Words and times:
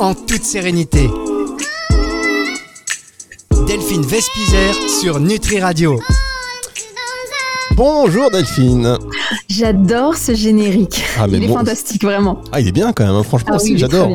en 0.00 0.14
toute 0.14 0.44
sérénité. 0.44 1.10
Delphine 3.66 4.02
Vespizer 4.02 4.74
sur 5.00 5.20
Nutri 5.20 5.60
Radio. 5.60 6.00
Bonjour 7.76 8.30
Delphine. 8.30 8.96
J'adore 9.48 10.16
ce 10.16 10.34
générique. 10.34 11.02
Ah, 11.18 11.26
mais 11.26 11.36
il 11.36 11.44
est 11.44 11.48
fantastique, 11.48 12.02
vraiment. 12.02 12.40
Ah, 12.50 12.60
il 12.60 12.68
est 12.68 12.72
bien 12.72 12.92
quand 12.92 13.04
même, 13.06 13.14
hein. 13.14 13.22
franchement, 13.22 13.54
Ah 13.54 13.62
oui, 13.62 13.74
j'adore. 13.76 14.08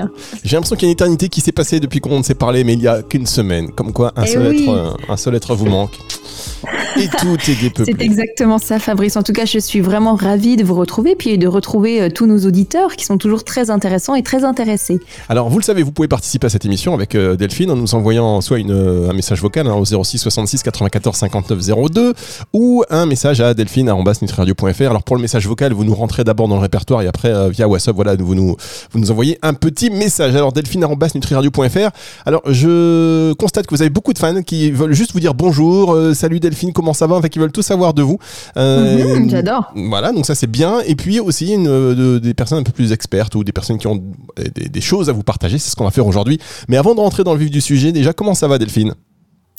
J'ai 0.43 0.55
l'impression 0.55 0.75
qu'il 0.75 0.87
y 0.87 0.89
a 0.89 0.91
une 0.91 0.93
éternité 0.93 1.29
qui 1.29 1.41
s'est 1.41 1.51
passée 1.51 1.79
depuis 1.79 1.99
qu'on 1.99 2.17
ne 2.17 2.23
s'est 2.23 2.35
parlé, 2.35 2.63
mais 2.63 2.73
il 2.73 2.81
y 2.81 2.87
a 2.87 3.03
qu'une 3.03 3.27
semaine. 3.27 3.71
Comme 3.71 3.93
quoi, 3.93 4.11
un, 4.15 4.23
Eh 4.23 4.27
seul, 4.27 4.47
oui. 4.47 4.63
être, 4.63 4.69
euh, 4.73 4.91
un 5.07 5.17
seul 5.17 5.35
être 5.35 5.55
vous 5.55 5.67
manque. 5.67 5.97
Et 6.99 7.07
tout 7.07 7.37
est 7.49 7.61
dépeuplé. 7.61 7.93
C'est 7.97 8.03
exactement 8.03 8.57
ça, 8.57 8.79
Fabrice. 8.79 9.17
En 9.17 9.23
tout 9.23 9.33
cas, 9.33 9.45
je 9.45 9.59
suis 9.59 9.81
vraiment 9.81 10.15
ravie 10.15 10.55
de 10.55 10.63
vous 10.63 10.75
retrouver, 10.75 11.15
puis 11.15 11.37
de 11.37 11.47
retrouver 11.47 12.01
euh, 12.01 12.09
tous 12.09 12.25
nos 12.25 12.39
auditeurs 12.45 12.95
qui 12.95 13.05
sont 13.05 13.17
toujours 13.17 13.43
très 13.43 13.69
intéressants 13.69 14.15
et 14.15 14.23
très 14.23 14.43
intéressés. 14.43 14.99
Alors, 15.29 15.49
vous 15.49 15.59
le 15.59 15.63
savez, 15.63 15.83
vous 15.83 15.91
pouvez 15.91 16.07
participer 16.07 16.47
à 16.47 16.49
cette 16.49 16.65
émission 16.65 16.93
avec 16.93 17.15
euh, 17.15 17.35
Delphine 17.35 17.71
en 17.71 17.75
nous 17.75 17.95
envoyant 17.95 18.41
soit 18.41 18.59
une, 18.59 18.71
euh, 18.71 19.09
un 19.09 19.13
message 19.13 19.41
vocal 19.41 19.67
hein, 19.67 19.73
au 19.73 19.85
06 19.85 20.17
66 20.17 20.63
94 20.63 21.17
59 21.17 21.59
02 21.91 22.13
ou 22.53 22.83
un 22.89 23.05
message 23.05 23.41
à 23.41 23.53
delphine.nutradio.fr. 23.53 24.89
Alors, 24.89 25.03
pour 25.03 25.15
le 25.15 25.21
message 25.21 25.47
vocal, 25.47 25.73
vous 25.73 25.83
nous 25.83 25.95
rentrez 25.95 26.23
d'abord 26.23 26.47
dans 26.47 26.55
le 26.55 26.61
répertoire 26.61 27.01
et 27.01 27.07
après, 27.07 27.29
euh, 27.29 27.49
via 27.49 27.67
WhatsApp, 27.67 27.95
voilà, 27.95 28.15
vous 28.15 28.35
nous, 28.35 28.55
vous 28.91 28.99
nous 28.99 29.11
envoyez 29.11 29.37
un 29.41 29.53
petit 29.53 29.89
message. 29.89 30.35
Alors, 30.35 30.51
delphine.nutradio.fr. 30.51 31.89
Alors, 32.25 32.41
je 32.47 33.33
constate 33.33 33.67
que 33.67 33.75
vous 33.75 33.81
avez 33.81 33.89
beaucoup 33.89 34.13
de 34.13 34.19
fans 34.19 34.41
qui 34.41 34.71
veulent 34.71 34.93
juste 34.93 35.13
vous 35.13 35.19
dire 35.19 35.33
bonjour, 35.33 35.93
euh, 35.93 36.13
salut 36.13 36.39
Delphine, 36.39 36.73
comment 36.73 36.84
ça 36.93 37.07
va 37.07 37.15
En 37.15 37.21
fait, 37.21 37.29
qui 37.29 37.39
veulent 37.39 37.51
tout 37.51 37.61
savoir 37.61 37.93
de 37.93 38.01
vous. 38.01 38.17
Euh, 38.57 39.15
Mhm, 39.19 39.29
J'adore. 39.29 39.71
voilà, 39.75 40.11
donc 40.11 40.25
ça 40.25 40.35
c'est 40.35 40.47
bien. 40.49 40.79
Et 40.85 40.95
puis 40.95 41.19
aussi 41.19 41.53
une, 41.53 41.67
euh, 41.67 41.95
de- 41.95 42.19
des 42.19 42.33
personnes 42.33 42.59
un 42.59 42.63
peu 42.63 42.71
plus 42.71 42.91
expertes 42.91 43.35
ou 43.35 43.43
des 43.43 43.51
personnes 43.51 43.77
qui 43.77 43.87
ont 43.87 44.01
des, 44.55 44.69
des 44.69 44.81
choses 44.81 45.09
à 45.09 45.13
vous 45.13 45.23
partager. 45.23 45.57
C'est 45.57 45.69
ce 45.71 45.75
qu'on 45.75 45.85
va 45.85 45.91
faire 45.91 46.07
aujourd'hui. 46.07 46.39
Mais 46.69 46.77
avant 46.77 46.95
de 46.95 46.99
rentrer 46.99 47.23
dans 47.23 47.33
le 47.33 47.39
vif 47.39 47.51
du 47.51 47.61
sujet, 47.61 47.91
déjà, 47.91 48.13
comment 48.13 48.33
ça 48.33 48.47
va 48.47 48.57
Delphine? 48.57 48.93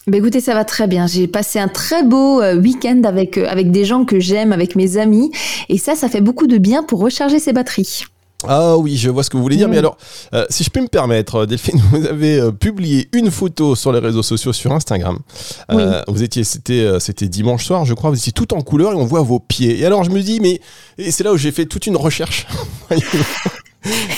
Bah, 0.08 0.18
écoutez, 0.18 0.40
ça 0.40 0.54
va 0.54 0.64
très 0.64 0.86
bien. 0.86 1.06
J'ai 1.08 1.26
passé 1.26 1.58
un 1.58 1.66
très 1.68 2.04
beau 2.04 2.40
euh, 2.40 2.56
week-end 2.60 3.02
avec, 3.04 3.38
avec 3.38 3.72
des 3.72 3.84
gens 3.84 4.04
que 4.04 4.20
j'aime, 4.20 4.52
avec 4.52 4.76
mes 4.76 4.98
amis. 4.98 5.32
Et 5.68 5.78
ça, 5.78 5.96
ça 5.96 6.08
fait 6.08 6.20
beaucoup 6.20 6.46
de 6.46 6.58
bien 6.58 6.84
pour 6.84 7.00
recharger 7.00 7.40
ses 7.40 7.52
batteries. 7.52 8.04
Ah 8.46 8.76
oui, 8.76 8.96
je 8.96 9.08
vois 9.08 9.22
ce 9.22 9.30
que 9.30 9.36
vous 9.36 9.42
voulez 9.42 9.56
dire. 9.56 9.68
Mais 9.68 9.78
alors, 9.78 9.96
euh, 10.34 10.44
si 10.50 10.62
je 10.62 10.70
peux 10.70 10.80
me 10.80 10.88
permettre, 10.88 11.36
euh, 11.36 11.46
Delphine, 11.46 11.80
vous 11.90 12.04
avez 12.06 12.38
euh, 12.38 12.52
publié 12.52 13.08
une 13.12 13.30
photo 13.30 13.74
sur 13.74 13.92
les 13.92 13.98
réseaux 13.98 14.22
sociaux, 14.22 14.52
sur 14.52 14.72
Instagram. 14.72 15.18
Euh, 15.70 16.02
Vous 16.08 16.22
étiez, 16.22 16.44
c'était, 16.44 16.80
euh, 16.80 16.98
c'était 17.00 17.28
dimanche 17.28 17.64
soir, 17.64 17.84
je 17.84 17.94
crois. 17.94 18.10
Vous 18.10 18.16
étiez 18.18 18.32
tout 18.32 18.52
en 18.54 18.60
couleur 18.60 18.92
et 18.92 18.96
on 18.96 19.06
voit 19.06 19.22
vos 19.22 19.40
pieds. 19.40 19.80
Et 19.80 19.86
alors, 19.86 20.04
je 20.04 20.10
me 20.10 20.20
dis, 20.20 20.40
mais 20.40 20.60
et 20.98 21.10
c'est 21.10 21.24
là 21.24 21.32
où 21.32 21.36
j'ai 21.36 21.50
fait 21.52 21.66
toute 21.66 21.86
une 21.86 21.96
recherche. 21.96 22.46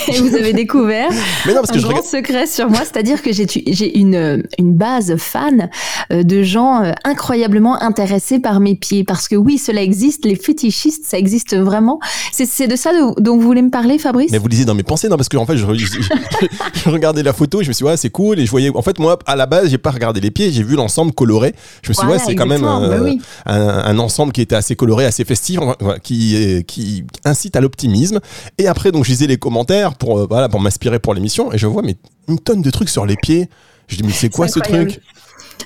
Et 0.07 0.19
vous 0.19 0.35
avez 0.35 0.53
découvert 0.53 1.09
mais 1.45 1.53
non, 1.53 1.61
parce 1.61 1.71
que 1.71 1.77
un 1.85 1.89
grand 1.89 2.03
secret 2.03 2.45
sur 2.47 2.69
moi, 2.69 2.79
c'est-à-dire 2.79 3.21
que 3.21 3.31
j'ai 3.31 3.97
une, 3.97 4.15
euh, 4.15 4.41
une 4.57 4.73
base 4.73 5.15
fan 5.17 5.69
euh, 6.11 6.23
de 6.23 6.43
gens 6.43 6.83
euh, 6.83 6.91
incroyablement 7.03 7.81
intéressés 7.81 8.39
par 8.39 8.59
mes 8.59 8.75
pieds. 8.75 9.03
Parce 9.03 9.27
que 9.27 9.35
oui, 9.35 9.57
cela 9.57 9.81
existe, 9.81 10.25
les 10.25 10.35
fétichistes, 10.35 11.05
ça 11.05 11.17
existe 11.17 11.55
vraiment. 11.57 11.99
C'est 12.31 12.67
de 12.67 12.75
ça 12.75 12.91
de- 12.93 13.21
dont 13.21 13.35
vous 13.35 13.41
voulez 13.41 13.61
me 13.61 13.69
parler, 13.71 13.97
Fabrice? 13.99 14.31
Mais 14.31 14.37
vous 14.37 14.47
lisez 14.47 14.65
dans 14.65 14.75
mes 14.75 14.83
pensées, 14.83 15.09
non 15.09 15.17
Parce 15.17 15.29
que 15.29 15.37
en 15.37 15.45
fait, 15.45 15.57
je, 15.57 15.65
je- 15.73 15.85
je 16.73 16.89
regardais 16.89 17.23
la 17.23 17.33
photo 17.33 17.61
et 17.61 17.63
je 17.63 17.69
me 17.69 17.73
suis 17.73 17.83
dit, 17.83 17.89
ouais, 17.89 17.97
c'est 17.97 18.09
cool. 18.09 18.39
Et 18.39 18.45
je 18.45 18.51
voyais, 18.51 18.71
en 18.73 18.81
fait, 18.81 18.99
moi, 18.99 19.17
à 19.25 19.35
la 19.35 19.45
base, 19.45 19.69
j'ai 19.69 19.77
pas 19.77 19.91
regardé 19.91 20.19
les 20.21 20.31
pieds, 20.31 20.51
j'ai 20.51 20.63
vu 20.63 20.75
l'ensemble 20.75 21.11
coloré. 21.13 21.53
Je 21.83 21.89
me 21.89 21.93
suis 21.93 22.01
dit, 22.01 22.05
Voilà, 22.07 22.21
ouais, 22.21 22.25
c'est 22.27 22.35
quand 22.35 22.45
même 22.45 22.63
euh, 22.63 22.89
bah 22.89 22.97
oui. 23.03 23.19
un, 23.45 23.59
un 23.59 23.99
ensemble 23.99 24.31
qui 24.31 24.41
était 24.41 24.55
assez 24.55 24.75
coloré, 24.75 25.05
assez 25.05 25.25
festif, 25.25 25.59
qui, 26.03 26.63
qui 26.67 27.03
incite 27.25 27.55
à 27.55 27.61
l'optimisme. 27.61 28.19
Et 28.57 28.67
après, 28.67 28.91
donc, 28.91 29.05
je 29.05 29.09
lisais 29.11 29.27
les 29.27 29.37
commentaires 29.37 29.58
pour, 29.97 30.19
euh, 30.19 30.27
voilà, 30.29 30.49
pour 30.49 30.59
m'inspirer 30.59 30.99
pour 30.99 31.13
l'émission 31.13 31.51
et 31.51 31.57
je 31.57 31.67
vois, 31.67 31.81
mais 31.81 31.95
une 32.27 32.39
tonne 32.39 32.61
de 32.61 32.69
trucs 32.69 32.89
sur 32.89 33.05
les 33.05 33.15
pieds. 33.15 33.49
Je 33.87 33.95
dis, 33.95 34.03
mais 34.03 34.11
c'est 34.11 34.29
quoi 34.29 34.47
ce 34.47 34.59
incroyable. 34.59 34.91
truc? 34.91 35.03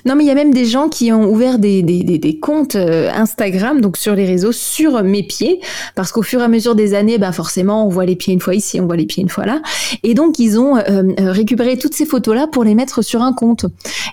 Non, 0.04 0.16
mais 0.16 0.24
il 0.24 0.26
y 0.26 0.30
a 0.30 0.34
même 0.34 0.52
des 0.52 0.66
gens 0.66 0.88
qui 0.88 1.12
ont 1.12 1.30
ouvert 1.30 1.58
des, 1.58 1.82
des, 1.82 2.02
des, 2.02 2.38
comptes 2.38 2.76
euh, 2.76 3.10
Instagram, 3.14 3.80
donc 3.80 3.96
sur 3.96 4.14
les 4.14 4.26
réseaux, 4.26 4.52
sur 4.52 5.02
mes 5.02 5.22
pieds, 5.22 5.60
parce 5.94 6.12
qu'au 6.12 6.22
fur 6.22 6.40
et 6.40 6.44
à 6.44 6.48
mesure 6.48 6.74
des 6.74 6.94
années, 6.94 7.18
bah 7.18 7.32
forcément, 7.32 7.86
on 7.86 7.88
voit 7.88 8.04
les 8.04 8.16
pieds 8.16 8.34
une 8.34 8.40
fois 8.40 8.54
ici, 8.54 8.80
on 8.80 8.86
voit 8.86 8.96
les 8.96 9.06
pieds 9.06 9.22
une 9.22 9.28
fois 9.28 9.46
là, 9.46 9.62
et 10.02 10.14
donc 10.14 10.38
ils 10.38 10.58
ont 10.58 10.76
euh, 10.76 10.82
euh, 11.20 11.32
récupéré 11.32 11.78
toutes 11.78 11.94
ces 11.94 12.06
photos-là 12.06 12.46
pour 12.46 12.64
les 12.64 12.74
mettre 12.74 13.02
sur 13.02 13.22
un 13.22 13.32
compte. 13.32 13.66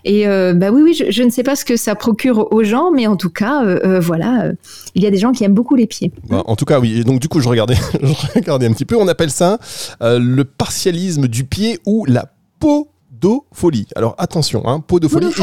Et 0.06 0.26
bah 0.26 0.72
oui, 0.72 0.82
oui, 0.84 1.06
je, 1.10 1.24
ne 1.24 1.30
sais 1.30 1.44
pas 1.44 1.56
ce 1.56 1.66
que 1.66 1.76
ça 1.76 1.96
procure 1.96 2.52
aux 2.52 2.64
gens, 2.64 2.92
mais 2.92 3.06
en 3.08 3.16
tout 3.16 3.30
cas, 3.30 3.64
voilà, 4.00 4.52
il 4.96 5.04
y 5.04 5.06
a 5.06 5.12
des 5.12 5.18
gens 5.18 5.32
qui 5.32 5.44
aiment 5.44 5.54
beaucoup 5.54 5.76
les 5.76 5.86
pieds. 5.86 6.12
Bah, 6.30 6.44
en 6.46 6.56
tout 6.56 6.66
cas, 6.66 6.80
oui. 6.80 7.00
Et 7.00 7.04
donc, 7.04 7.20
du 7.20 7.28
coup, 7.28 7.40
je 7.40 7.48
regardais, 7.48 7.76
je 8.02 8.34
regardais 8.36 8.66
un 8.66 8.74
petit 8.74 8.86
peu. 8.86 8.96
On 8.96 9.08
appelle 9.08 9.30
ça 9.30 9.60
le 10.02 10.44
partialisme 10.44 11.28
du 11.28 11.44
pied 11.44 11.80
ou 11.86 12.06
la 12.06 12.32
podophilie. 13.20 13.88
Alors, 13.96 14.16
attention, 14.18 14.68
hein, 14.68 14.84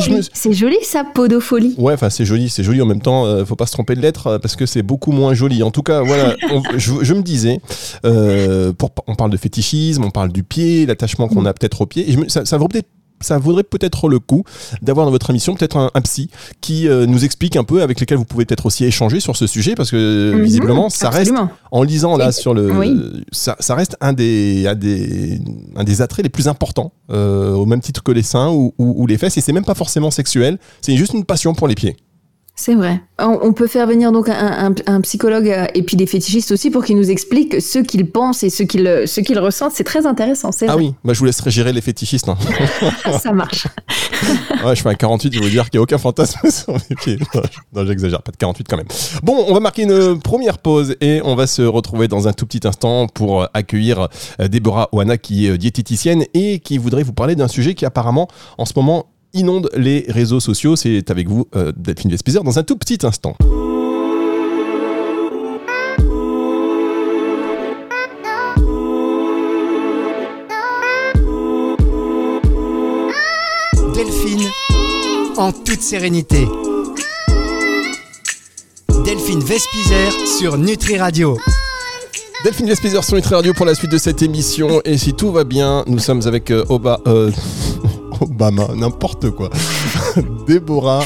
je 0.00 0.10
me-. 0.10 0.20
C'est 0.32 0.52
joli 0.52 0.76
ça, 0.82 1.04
podophilie. 1.04 1.74
Ouais, 1.78 1.92
enfin 1.94 2.10
c'est 2.10 2.24
joli, 2.24 2.48
c'est 2.48 2.62
joli 2.62 2.80
en 2.82 2.86
même 2.86 3.00
temps. 3.02 3.26
euh, 3.26 3.44
faut 3.44 3.56
pas 3.56 3.66
se 3.66 3.72
tromper 3.72 3.94
de 3.94 4.00
lettres 4.00 4.26
euh, 4.26 4.38
parce 4.38 4.56
que 4.56 4.66
c'est 4.66 4.82
beaucoup 4.82 5.12
moins 5.12 5.34
joli. 5.34 5.62
En 5.62 5.70
tout 5.70 5.82
cas, 5.82 6.02
voilà, 6.02 6.34
on- 6.52 6.62
je, 6.76 6.92
je 7.02 7.14
me 7.14 7.22
disais, 7.22 7.60
euh, 8.04 8.72
pour, 8.72 8.90
on 9.06 9.14
parle 9.14 9.30
de 9.30 9.36
fétichisme, 9.36 10.04
on 10.04 10.10
parle 10.10 10.32
du 10.32 10.42
pied, 10.42 10.86
l'attachement 10.86 11.28
qu'on 11.28 11.44
a 11.46 11.52
peut-être 11.52 11.80
au 11.82 11.86
pied. 11.86 12.08
Et 12.08 12.12
je 12.12 12.18
me- 12.18 12.28
ça, 12.28 12.44
ça 12.44 12.56
vaut 12.58 12.68
peut-être 12.68 12.88
ça 13.20 13.38
vaudrait 13.38 13.62
peut-être 13.64 14.08
le 14.08 14.18
coup 14.18 14.44
d'avoir 14.82 15.06
dans 15.06 15.12
votre 15.12 15.30
émission 15.30 15.54
peut-être 15.54 15.76
un, 15.76 15.90
un 15.94 16.00
psy 16.02 16.30
qui 16.60 16.88
euh, 16.88 17.06
nous 17.06 17.24
explique 17.24 17.56
un 17.56 17.64
peu 17.64 17.82
avec 17.82 18.00
lequel 18.00 18.18
vous 18.18 18.24
pouvez 18.24 18.44
peut-être 18.44 18.66
aussi 18.66 18.84
échanger 18.84 19.20
sur 19.20 19.36
ce 19.36 19.46
sujet 19.46 19.74
parce 19.74 19.90
que 19.90 20.32
Mhm, 20.34 20.42
visiblement 20.42 20.88
ça 20.90 21.10
reste 21.10 21.30
en 21.70 21.82
lisant 21.82 22.16
là 22.16 22.32
sur 22.32 22.54
le 22.54 22.72
oui. 22.72 23.22
ça, 23.32 23.56
ça 23.60 23.74
reste 23.74 23.96
un 24.00 24.12
des, 24.12 24.66
un 24.66 24.74
des 24.74 25.40
un 25.76 25.84
des 25.84 26.02
attraits 26.02 26.22
les 26.24 26.30
plus 26.30 26.48
importants 26.48 26.92
euh, 27.10 27.52
au 27.52 27.66
même 27.66 27.80
titre 27.80 28.02
que 28.02 28.12
les 28.12 28.22
seins 28.22 28.50
ou, 28.50 28.74
ou- 28.78 28.94
ou 29.02 29.06
les 29.06 29.18
fesses 29.18 29.36
et 29.36 29.40
c'est 29.40 29.52
même 29.52 29.64
pas 29.64 29.74
forcément 29.74 30.10
sexuel 30.10 30.58
c'est 30.80 30.96
juste 30.96 31.12
une 31.14 31.24
passion 31.24 31.54
pour 31.54 31.68
les 31.68 31.74
pieds 31.74 31.96
C'est 32.60 32.74
vrai. 32.74 33.00
On, 33.20 33.52
peut 33.52 33.68
faire 33.68 33.86
venir 33.86 34.10
donc 34.10 34.28
un, 34.28 34.32
un- 34.70 34.74
un 34.86 35.00
psychologue 35.02 35.48
euh, 35.48 35.66
et 35.74 35.82
puis 35.84 35.96
des 35.96 36.06
fétichistes 36.06 36.50
aussi 36.50 36.70
pour 36.70 36.84
qu'ils 36.84 36.96
nous 36.96 37.08
expliquent 37.08 37.62
ce 37.62 37.78
qu'ils 37.78 38.10
pensent 38.10 38.42
et 38.42 38.50
ce 38.50 38.64
qu'ils 38.64 38.84
euh, 38.88 39.06
ce 39.06 39.20
qu'ils 39.20 39.38
ressentent. 39.38 39.72
C'est 39.76 39.84
très 39.84 40.06
intéressant. 40.06 40.50
C'est 40.50 40.68
Ah 40.68 40.72
vrai. 40.72 40.82
oui, 40.86 40.94
bah, 41.04 41.12
je 41.12 41.20
vous 41.20 41.24
laisserai 41.26 41.52
gérer 41.52 41.72
les 41.72 41.80
fétichistes. 41.80 42.28
hein. 42.28 42.36
Ça 43.22 43.32
marche. 43.32 43.68
Ouais, 44.64 44.74
je 44.74 44.82
fais 44.82 44.88
un 44.88 44.94
48, 44.94 45.32
je 45.32 45.38
vais 45.38 45.44
vous 45.44 45.50
dire 45.50 45.70
qu'il 45.70 45.78
n'y 45.78 45.82
a 45.82 45.84
aucun 45.84 45.98
fantasme 45.98 46.40
sur 46.50 46.72
mes 46.72 46.96
pieds. 46.96 47.16
Non, 47.32 47.42
Non, 47.72 47.86
j'exagère, 47.86 48.20
pas 48.22 48.32
de 48.32 48.36
48 48.36 48.66
quand 48.68 48.76
même. 48.76 48.88
Bon, 49.22 49.44
on 49.46 49.54
va 49.54 49.60
marquer 49.60 49.82
une 49.82 50.18
première 50.20 50.58
pause 50.58 50.96
et 51.00 51.20
on 51.24 51.36
va 51.36 51.46
se 51.46 51.62
retrouver 51.62 52.08
dans 52.08 52.26
un 52.26 52.32
tout 52.32 52.44
petit 52.44 52.66
instant 52.66 53.06
pour 53.06 53.46
accueillir 53.54 54.08
euh, 54.40 54.48
Déborah 54.48 54.88
Oana 54.90 55.16
qui 55.16 55.46
est 55.46 55.50
euh, 55.50 55.58
diététicienne 55.58 56.24
et 56.34 56.58
qui 56.58 56.76
voudrait 56.78 57.04
vous 57.04 57.12
parler 57.12 57.36
d'un 57.36 57.46
sujet 57.46 57.74
qui 57.74 57.86
apparemment 57.86 58.26
en 58.58 58.64
ce 58.64 58.72
moment 58.74 59.06
inonde 59.34 59.70
les 59.76 60.04
réseaux 60.08 60.40
sociaux. 60.40 60.76
C'est 60.76 61.10
avec 61.10 61.28
vous, 61.28 61.46
euh, 61.54 61.72
Delphine 61.76 62.10
Vespizer, 62.10 62.42
dans 62.44 62.58
un 62.58 62.62
tout 62.62 62.76
petit 62.76 62.98
instant. 63.04 63.36
Delphine 73.94 74.48
en 75.36 75.52
toute 75.52 75.80
sérénité. 75.80 76.46
Delphine 79.04 79.40
Vespizer 79.40 80.12
sur 80.38 80.58
Nutri 80.58 80.98
Radio. 80.98 81.38
Delphine 82.44 82.66
Vespizer 82.66 83.02
sur 83.02 83.16
Nutri 83.16 83.34
Radio 83.34 83.54
pour 83.54 83.66
la 83.66 83.74
suite 83.74 83.90
de 83.90 83.98
cette 83.98 84.22
émission. 84.22 84.80
Et 84.84 84.98
si 84.98 85.14
tout 85.14 85.32
va 85.32 85.44
bien, 85.44 85.82
nous 85.86 85.98
sommes 85.98 86.22
avec 86.26 86.50
euh, 86.50 86.64
Oba, 86.68 87.00
euh, 87.06 87.30
Obama, 88.20 88.68
n'importe 88.74 89.30
quoi. 89.30 89.50
Déborah 90.46 91.04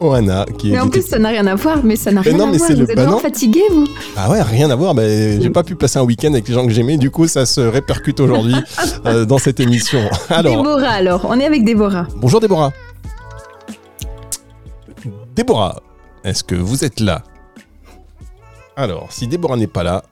Oana, 0.00 0.44
qui 0.58 0.68
est 0.70 0.72
Mais 0.72 0.80
en 0.80 0.88
plus, 0.88 1.02
ça 1.06 1.18
n'a 1.18 1.28
rien 1.28 1.46
à 1.46 1.54
voir. 1.54 1.78
Mais 1.84 1.94
ça 1.96 2.10
n'a 2.10 2.20
rien 2.22 2.36
non, 2.36 2.48
à 2.48 2.50
mais 2.50 2.58
voir. 2.58 2.70
Vous 2.70 2.76
le- 2.76 2.90
êtes 2.90 2.96
bah 2.96 3.06
non. 3.06 3.18
fatigué, 3.18 3.60
vous 3.70 3.86
Ah 4.16 4.30
ouais, 4.30 4.42
rien 4.42 4.68
à 4.70 4.74
voir. 4.74 4.94
Mais 4.94 5.40
j'ai 5.40 5.50
pas 5.50 5.62
pu 5.62 5.76
passer 5.76 5.98
un 5.98 6.02
week-end 6.02 6.32
avec 6.32 6.48
les 6.48 6.54
gens 6.54 6.66
que 6.66 6.72
j'aimais. 6.72 6.96
Du 6.96 7.10
coup, 7.10 7.28
ça 7.28 7.46
se 7.46 7.60
répercute 7.60 8.18
aujourd'hui 8.20 8.56
euh, 9.06 9.24
dans 9.24 9.38
cette 9.38 9.60
émission. 9.60 10.00
Alors, 10.28 10.56
Déborah, 10.56 10.88
alors. 10.90 11.26
On 11.28 11.38
est 11.38 11.44
avec 11.46 11.64
Déborah. 11.64 12.08
bonjour 12.16 12.40
Déborah. 12.40 12.72
Déborah, 15.36 15.80
est-ce 16.24 16.44
que 16.44 16.54
vous 16.54 16.84
êtes 16.84 17.00
là? 17.00 17.22
Alors, 18.76 19.06
si 19.12 19.26
Déborah 19.26 19.56
n'est 19.56 19.66
pas 19.66 19.82
là, 19.82 20.02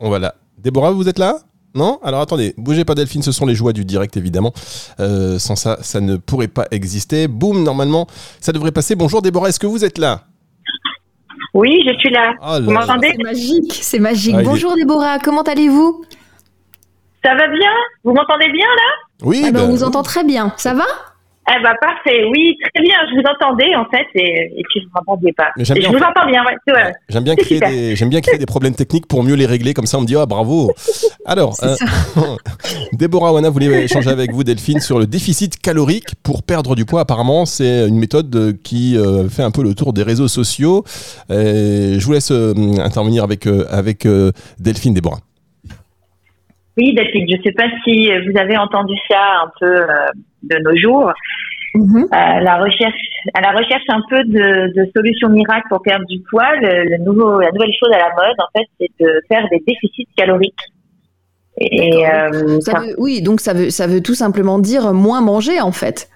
on 0.00 0.10
va 0.10 0.18
là. 0.18 0.34
Déborah, 0.58 0.90
vous 0.92 1.08
êtes 1.08 1.18
là? 1.18 1.38
Non 1.74 1.98
Alors 2.04 2.20
attendez, 2.20 2.54
bougez 2.56 2.84
pas 2.84 2.94
Delphine, 2.94 3.22
ce 3.22 3.32
sont 3.32 3.46
les 3.46 3.54
joies 3.54 3.72
du 3.72 3.84
direct 3.84 4.16
évidemment. 4.16 4.52
Euh, 5.00 5.38
sans 5.38 5.56
ça, 5.56 5.78
ça 5.82 6.00
ne 6.00 6.16
pourrait 6.16 6.48
pas 6.48 6.66
exister. 6.70 7.26
Boum, 7.28 7.62
normalement, 7.64 8.06
ça 8.40 8.52
devrait 8.52 8.70
passer. 8.72 8.94
Bonjour 8.94 9.22
Déborah, 9.22 9.48
est-ce 9.48 9.58
que 9.60 9.66
vous 9.66 9.84
êtes 9.84 9.98
là? 9.98 10.22
Oui, 11.52 11.80
je 11.86 11.92
suis 11.98 12.10
là. 12.10 12.34
Là 12.40 12.60
Vous 12.60 12.70
m'entendez? 12.70 13.12
C'est 13.16 13.22
magique. 13.22 13.78
C'est 13.82 13.98
magique. 14.00 14.34
Ah, 14.36 14.42
est- 14.42 14.44
Bonjour, 14.44 14.74
Déborah. 14.74 15.18
Comment 15.20 15.42
allez-vous? 15.42 16.04
Ça 17.24 17.30
va 17.34 17.46
bien? 17.48 17.70
Vous 18.02 18.12
m'entendez 18.12 18.50
bien 18.52 18.66
là? 18.66 18.92
Oui, 19.22 19.42
Ah 19.46 19.52
ben, 19.52 19.60
bah, 19.60 19.64
On 19.66 19.70
vous 19.70 19.84
entend 19.84 20.02
très 20.02 20.24
bien. 20.24 20.52
Ça 20.56 20.74
va? 20.74 20.84
Eh 21.46 21.62
ben 21.62 21.74
parfait, 21.80 22.24
oui, 22.30 22.56
très 22.74 22.82
bien. 22.82 22.96
Je 23.10 23.14
vous 23.16 23.26
entendais 23.28 23.74
en 23.74 23.84
fait 23.86 24.06
et, 24.14 24.62
puis 24.70 24.80
je 24.80 24.86
ne 24.86 24.90
m'entendais 24.94 25.32
pas. 25.32 25.48
je 25.58 25.88
vous 25.88 26.02
entends 26.02 26.26
bien, 26.26 26.42
ouais. 26.44 26.92
J'aime 27.08 27.24
bien 27.24 27.36
créer 27.36 27.60
des 27.60 27.96
j'aime 27.96 28.08
bien 28.08 28.20
créer 28.20 28.38
des 28.38 28.46
problèmes 28.46 28.74
techniques 28.74 29.06
pour 29.06 29.22
mieux 29.22 29.34
les 29.34 29.46
régler. 29.46 29.74
Comme 29.74 29.86
ça, 29.86 29.98
on 29.98 30.02
me 30.02 30.06
dit 30.06 30.16
ah 30.16 30.26
bravo. 30.26 30.72
Alors, 31.26 31.54
euh, 31.62 31.74
Déborah 32.92 33.32
Wana 33.32 33.50
voulait 33.50 33.84
échanger 33.84 34.10
avec 34.10 34.32
vous, 34.32 34.42
Delphine, 34.42 34.80
sur 34.80 34.98
le 34.98 35.06
déficit 35.06 35.60
calorique 35.60 36.14
pour 36.22 36.42
perdre 36.42 36.74
du 36.74 36.86
poids. 36.86 37.02
Apparemment, 37.02 37.44
c'est 37.44 37.88
une 37.88 37.98
méthode 37.98 38.56
qui 38.62 38.96
euh, 38.96 39.28
fait 39.28 39.42
un 39.42 39.50
peu 39.50 39.62
le 39.62 39.74
tour 39.74 39.92
des 39.92 40.02
réseaux 40.02 40.28
sociaux. 40.28 40.84
je 41.28 42.04
vous 42.04 42.12
laisse 42.12 42.30
euh, 42.30 42.54
intervenir 42.78 43.22
avec 43.22 43.46
avec 43.70 44.06
Delphine, 44.58 44.94
Déborah. 44.94 45.18
Oui, 46.76 46.94
Delphine, 46.94 47.26
je 47.30 47.36
ne 47.36 47.42
sais 47.42 47.52
pas 47.52 47.68
si 47.84 48.08
vous 48.08 48.38
avez 48.38 48.56
entendu 48.56 48.94
ça 49.08 49.44
un 49.44 49.50
peu 49.60 49.86
de 50.42 50.58
nos 50.58 50.76
jours. 50.76 51.12
Mhm. 51.74 52.04
Euh, 52.04 52.40
la 52.40 52.58
recherche, 52.58 52.94
à 53.34 53.40
la 53.40 53.50
recherche 53.50 53.82
un 53.88 54.00
peu 54.08 54.22
de, 54.24 54.90
solutions 54.94 55.28
miracles 55.28 55.66
pour 55.68 55.82
perdre 55.82 56.06
du 56.06 56.20
poids, 56.30 56.54
le, 56.60 57.02
nouveau, 57.02 57.40
la 57.40 57.50
nouvelle 57.50 57.72
chose 57.72 57.92
à 57.92 57.98
la 57.98 58.10
mode, 58.14 58.36
en 58.38 58.58
fait, 58.58 58.66
c'est 58.78 59.04
de 59.04 59.20
faire 59.28 59.48
des 59.50 59.60
déficits 59.66 60.08
caloriques. 60.16 60.54
Et, 61.60 62.06
euh, 62.06 62.94
oui, 62.98 63.22
donc 63.22 63.40
ça 63.40 63.54
veut, 63.54 63.70
ça 63.70 63.86
veut 63.86 64.02
tout 64.02 64.14
simplement 64.14 64.58
dire 64.58 64.92
moins 64.92 65.20
manger, 65.20 65.60
en 65.60 65.72
fait. 65.72 66.08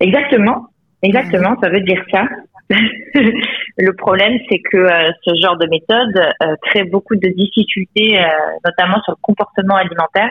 Exactement, 0.00 0.66
exactement, 1.02 1.50
mhm. 1.50 1.58
ça 1.62 1.68
veut 1.68 1.80
dire 1.80 2.02
ça. 2.10 2.24
le 3.78 3.92
problème, 3.96 4.38
c'est 4.48 4.58
que 4.58 4.76
euh, 4.76 5.10
ce 5.26 5.34
genre 5.40 5.56
de 5.56 5.66
méthode 5.68 6.32
crée 6.62 6.84
beaucoup 6.84 7.16
de 7.16 7.28
difficultés, 7.28 8.18
notamment 8.64 9.00
sur 9.02 9.12
le 9.12 9.22
comportement 9.22 9.76
alimentaire. 9.76 10.30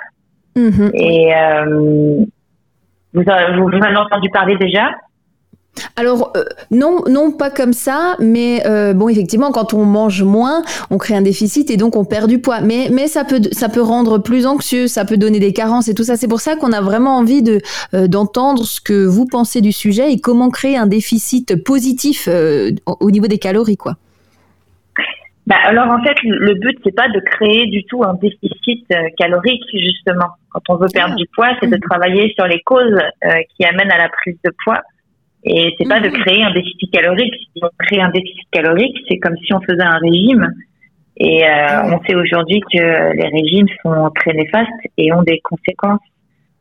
Mhm. 0.56 0.92
Et 0.94 1.32
vous, 1.66 2.28
vous 3.14 3.78
en 3.78 3.82
avez 3.82 3.98
entendu 3.98 4.30
parler 4.30 4.58
déjà? 4.58 4.92
Alors 5.96 6.34
euh, 6.36 6.44
non, 6.70 7.02
non 7.10 7.32
pas 7.32 7.50
comme 7.50 7.74
ça, 7.74 8.16
mais 8.20 8.62
euh, 8.66 8.94
bon 8.94 9.10
effectivement 9.10 9.52
quand 9.52 9.74
on 9.74 9.86
mange 9.86 10.24
moins, 10.24 10.64
on 10.90 10.98
crée 10.98 11.16
un 11.16 11.22
déficit 11.22 11.70
et 11.72 11.78
donc 11.78 11.96
on 11.96 12.06
perd 12.06 12.30
du 12.30 12.40
poids. 12.40 12.62
Mais 12.62 12.90
mais 12.92 13.08
ça 13.08 13.24
peut 13.24 13.42
ça 13.52 13.70
peut 13.70 13.82
rendre 13.82 14.18
plus 14.20 14.46
anxieux, 14.46 14.88
ça 14.88 15.06
peut 15.06 15.18
donner 15.18 15.40
des 15.40 15.54
carences 15.54 15.88
et 15.88 15.94
tout 15.94 16.04
ça. 16.04 16.16
C'est 16.16 16.28
pour 16.28 16.40
ça 16.40 16.56
qu'on 16.56 16.72
a 16.72 16.82
vraiment 16.82 17.18
envie 17.18 17.42
de 17.42 17.60
euh, 17.94 18.08
d'entendre 18.08 18.64
ce 18.64 18.82
que 18.82 19.06
vous 19.06 19.26
pensez 19.26 19.62
du 19.62 19.72
sujet 19.72 20.12
et 20.12 20.20
comment 20.20 20.50
créer 20.50 20.78
un 20.78 20.88
déficit 20.88 21.64
positif 21.64 22.28
au 22.28 23.12
niveau 23.12 23.28
des 23.28 23.40
calories 23.40 23.78
quoi. 23.78 23.96
Bah, 25.48 25.56
alors 25.66 25.90
en 25.90 26.02
fait, 26.04 26.16
le 26.24 26.54
but 26.54 26.78
c'est 26.84 26.96
pas 26.96 27.10
de 27.10 27.20
créer 27.20 27.66
du 27.68 27.84
tout 27.86 28.04
un 28.04 28.14
déficit 28.14 28.86
calorique 29.18 29.64
justement. 29.74 30.28
Quand 30.50 30.62
on 30.70 30.76
veut 30.76 30.88
perdre 30.94 31.14
ah. 31.14 31.18
du 31.18 31.26
poids, 31.34 31.50
c'est 31.60 31.68
de 31.68 31.76
mhm. 31.76 31.82
travailler 31.90 32.34
sur 32.38 32.46
les 32.46 32.62
causes 32.62 33.00
qui 33.56 33.66
amènent 33.66 33.92
à 33.92 33.98
la 33.98 34.10
prise 34.10 34.38
de 34.46 34.52
poids. 34.64 34.82
Et 35.44 35.76
c'est 35.78 35.88
pas 35.88 36.00
de 36.00 36.10
mhm. 36.10 36.22
créer 36.22 36.44
un 36.44 36.54
déficit 36.54 36.92
calorique. 36.92 37.34
Si 37.34 37.62
on 37.64 37.70
crée 37.80 38.02
un 38.02 38.10
déficit 38.10 38.48
calorique, 38.52 38.98
c'est 39.10 39.18
comme 39.18 39.36
si 39.38 39.54
on 39.54 39.62
faisait 39.62 39.84
un 39.84 39.98
régime. 39.98 40.48
Et 41.18 41.44
euh, 41.44 41.48
ah 41.50 41.86
on 41.88 42.04
sait 42.06 42.16
aujourd'hui 42.16 42.62
que 42.62 43.14
les 43.16 43.28
régimes 43.28 43.68
sont 43.84 44.10
très 44.16 44.34
néfastes 44.34 44.70
et 44.98 45.12
ont 45.14 45.24
des 45.24 45.40
conséquences 45.44 46.00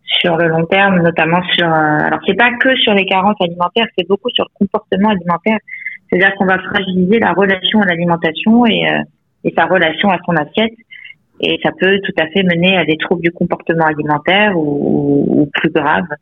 sur 0.05 0.37
le 0.37 0.49
long 0.49 0.67
terme, 0.67 1.03
notamment 1.03 1.41
sur. 1.55 1.67
alors 1.69 2.19
c'est 2.27 2.35
pas 2.35 2.51
que 2.59 2.75
sur 2.77 2.93
les 2.95 3.07
carences 3.07 3.41
alimentaires, 3.41 3.87
c'est 3.97 4.07
beaucoup 4.09 4.29
sur 4.31 4.45
le 4.45 4.59
comportement 4.59 5.11
alimentaire. 5.11 5.59
C'est-à-dire 6.09 6.35
qu'on 6.37 6.47
va 6.47 6.59
fragiliser 6.59 7.21
la 7.21 7.33
relation 7.33 7.81
à 7.81 7.87
l'alimentation 7.87 8.67
et, 8.67 8.85
euh, 8.91 9.03
et 9.45 9.55
sa 9.57 9.67
relation 9.67 10.11
à 10.11 10.19
son 10.27 10.33
assiette. 10.33 10.75
Et 11.41 11.59
ça 11.63 11.71
peut 11.79 12.01
tout 12.05 12.13
à 12.19 12.27
fait 12.27 12.43
mener 12.43 12.77
à 12.77 12.85
des 12.85 12.97
troubles 12.97 13.23
du 13.23 13.31
comportement 13.31 13.87
alimentaire 13.87 14.57
ou, 14.57 15.43
ou 15.43 15.51
plus 15.55 15.71
graves 15.71 16.05
euh, 16.11 16.17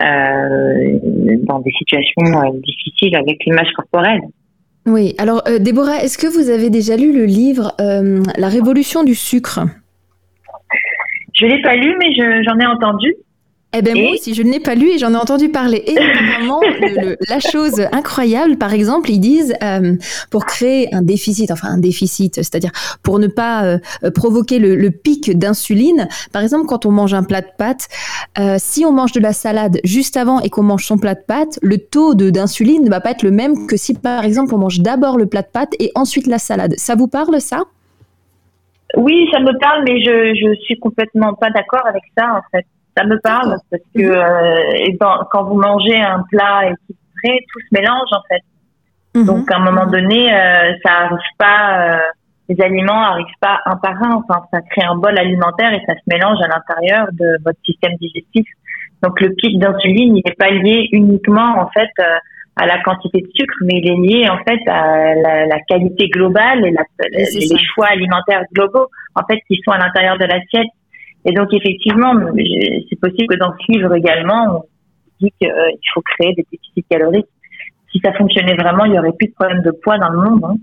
dans 0.00 1.60
des 1.60 1.72
situations 1.72 2.26
euh, 2.26 2.60
difficiles 2.64 3.16
avec 3.16 3.44
l'image 3.44 3.70
corporelle. 3.76 4.20
Oui, 4.86 5.14
alors 5.18 5.42
euh, 5.46 5.58
Déborah, 5.58 6.02
est-ce 6.02 6.18
que 6.18 6.26
vous 6.26 6.50
avez 6.50 6.70
déjà 6.70 6.96
lu 6.96 7.12
le 7.12 7.24
livre 7.24 7.72
euh, 7.80 8.22
La 8.36 8.48
révolution 8.48 9.04
du 9.04 9.14
sucre? 9.14 9.60
Je 11.34 11.46
ne 11.46 11.50
l'ai 11.50 11.62
pas 11.62 11.76
lu, 11.76 11.96
mais 11.98 12.12
j'en 12.14 12.58
ai 12.58 12.66
entendu. 12.66 13.14
Eh 13.74 13.80
ben 13.80 13.96
moi 13.96 14.12
aussi, 14.12 14.34
je 14.34 14.42
ne 14.42 14.52
l'ai 14.52 14.60
pas 14.60 14.74
lu 14.74 14.90
et 14.90 14.98
j'en 14.98 15.14
ai 15.14 15.16
entendu 15.16 15.48
parler. 15.48 15.82
Et 15.86 15.94
vraiment, 16.36 16.60
la 17.28 17.40
chose 17.40 17.80
incroyable, 17.92 18.58
par 18.58 18.74
exemple, 18.74 19.10
ils 19.10 19.18
disent 19.18 19.54
euh, 19.62 19.96
pour 20.30 20.44
créer 20.44 20.94
un 20.94 21.00
déficit, 21.00 21.50
enfin 21.50 21.68
un 21.68 21.78
déficit, 21.78 22.36
c'est-à-dire 22.36 22.70
pour 23.02 23.18
ne 23.18 23.28
pas 23.28 23.64
euh, 23.64 23.78
provoquer 24.14 24.58
le, 24.58 24.90
pic 24.90 25.36
d'insuline. 25.38 26.06
Par 26.32 26.42
exemple, 26.42 26.66
quand 26.66 26.84
on 26.84 26.90
mange 26.90 27.14
un 27.14 27.22
plat 27.22 27.40
de 27.40 27.46
pâtes, 27.56 27.88
euh, 28.38 28.56
si 28.58 28.84
on 28.84 28.92
mange 28.92 29.12
de 29.12 29.20
la 29.20 29.32
salade 29.32 29.78
juste 29.84 30.18
avant 30.18 30.40
et 30.40 30.50
qu'on 30.50 30.62
mange 30.62 30.84
son 30.84 30.98
plat 30.98 31.14
de 31.14 31.22
pâtes, 31.26 31.58
le 31.62 31.78
taux 31.78 32.14
de 32.14 32.28
d'insuline 32.28 32.84
ne 32.84 32.90
va 32.90 33.00
pas 33.00 33.12
être 33.12 33.22
le 33.22 33.30
même 33.30 33.66
que 33.66 33.78
si, 33.78 33.94
par 33.94 34.24
exemple, 34.24 34.54
on 34.54 34.58
mange 34.58 34.80
d'abord 34.80 35.16
le 35.16 35.26
plat 35.26 35.42
de 35.42 35.48
pâtes 35.50 35.74
et 35.78 35.90
ensuite 35.94 36.26
la 36.26 36.38
salade. 36.38 36.74
Ça 36.76 36.94
vous 36.94 37.08
parle 37.08 37.40
ça? 37.40 37.62
Oui, 38.96 39.26
ça 39.32 39.40
me 39.40 39.58
parle, 39.58 39.84
mais 39.84 39.98
je 40.04 40.34
je 40.34 40.54
suis 40.60 40.78
complètement 40.78 41.32
pas 41.32 41.50
d'accord 41.50 41.86
avec 41.86 42.02
ça 42.16 42.26
en 42.36 42.42
fait. 42.50 42.66
Ça 42.96 43.04
me 43.04 43.18
parle 43.20 43.56
parce 43.70 43.82
que 43.94 44.02
mhm. 44.02 44.98
euh, 45.00 45.24
quand 45.30 45.44
vous 45.44 45.54
mangez 45.54 46.00
un 46.00 46.24
plat 46.30 46.64
équilibré, 46.64 47.44
tout 47.52 47.60
se 47.60 47.68
mélange 47.72 48.08
en 48.12 48.22
fait. 48.28 48.42
Mhm. 49.14 49.26
Donc 49.26 49.50
à 49.50 49.56
un 49.56 49.60
moment 49.60 49.86
donné, 49.86 50.32
euh, 50.32 50.72
ça 50.84 50.92
arrive 51.04 51.18
pas, 51.38 51.96
euh, 51.96 51.98
les 52.48 52.60
aliments 52.60 53.02
arrivent 53.02 53.26
pas 53.40 53.60
un 53.66 53.76
par 53.76 54.02
un. 54.02 54.22
Enfin, 54.22 54.42
ça 54.52 54.60
crée 54.62 54.84
un 54.84 54.96
bol 54.96 55.18
alimentaire 55.18 55.72
et 55.72 55.82
ça 55.86 55.94
se 55.94 56.02
mélange 56.06 56.38
à 56.42 56.48
l'intérieur 56.48 57.08
de 57.12 57.38
votre 57.44 57.58
système 57.64 57.94
digestif. 57.96 58.46
Donc 59.02 59.20
le 59.20 59.30
pic 59.34 59.58
d'insuline, 59.58 60.16
il 60.16 60.22
n'est 60.24 60.34
pas 60.38 60.50
lié 60.50 60.88
uniquement 60.92 61.60
en 61.60 61.68
fait 61.70 61.90
euh, 61.98 62.16
à 62.56 62.66
la 62.66 62.80
quantité 62.82 63.20
de 63.22 63.28
sucre, 63.34 63.54
mais 63.62 63.80
il 63.82 63.90
est 63.90 63.96
lié 63.96 64.28
en 64.28 64.38
fait 64.44 64.60
à 64.68 65.14
la, 65.14 65.46
la 65.46 65.60
qualité 65.60 66.08
globale 66.08 66.66
et, 66.66 66.70
la, 66.70 66.82
les 67.10 67.58
choix 67.74 67.86
alimentaires 67.86 68.44
globaux 68.54 68.88
en 69.14 69.22
fait 69.28 69.40
qui 69.48 69.58
sont 69.64 69.72
à 69.72 69.78
l'intérieur 69.78 70.18
de 70.18 70.24
l'assiette. 70.24 70.68
Et 71.24 71.32
donc 71.32 71.48
effectivement, 71.52 72.12
c'est 72.88 73.00
possible 73.00 73.28
que 73.28 73.38
dans 73.38 73.52
ce 73.52 73.72
livre 73.72 73.94
également, 73.94 74.56
on 74.56 75.24
dit 75.24 75.32
qu'il 75.38 75.90
faut 75.94 76.02
créer 76.02 76.34
des 76.34 76.44
déficits 76.50 76.84
caloriques. 76.90 77.28
Si 77.92 78.00
ça 78.00 78.12
fonctionnait 78.14 78.56
vraiment, 78.56 78.84
il 78.86 78.94
y 78.94 78.98
aurait 78.98 79.12
plus 79.12 79.28
de 79.28 79.34
problème 79.34 79.62
de 79.62 79.70
poids 79.70 79.98
dans 79.98 80.08
le 80.08 80.18
monde. 80.18 80.44
Hein. 80.44 80.56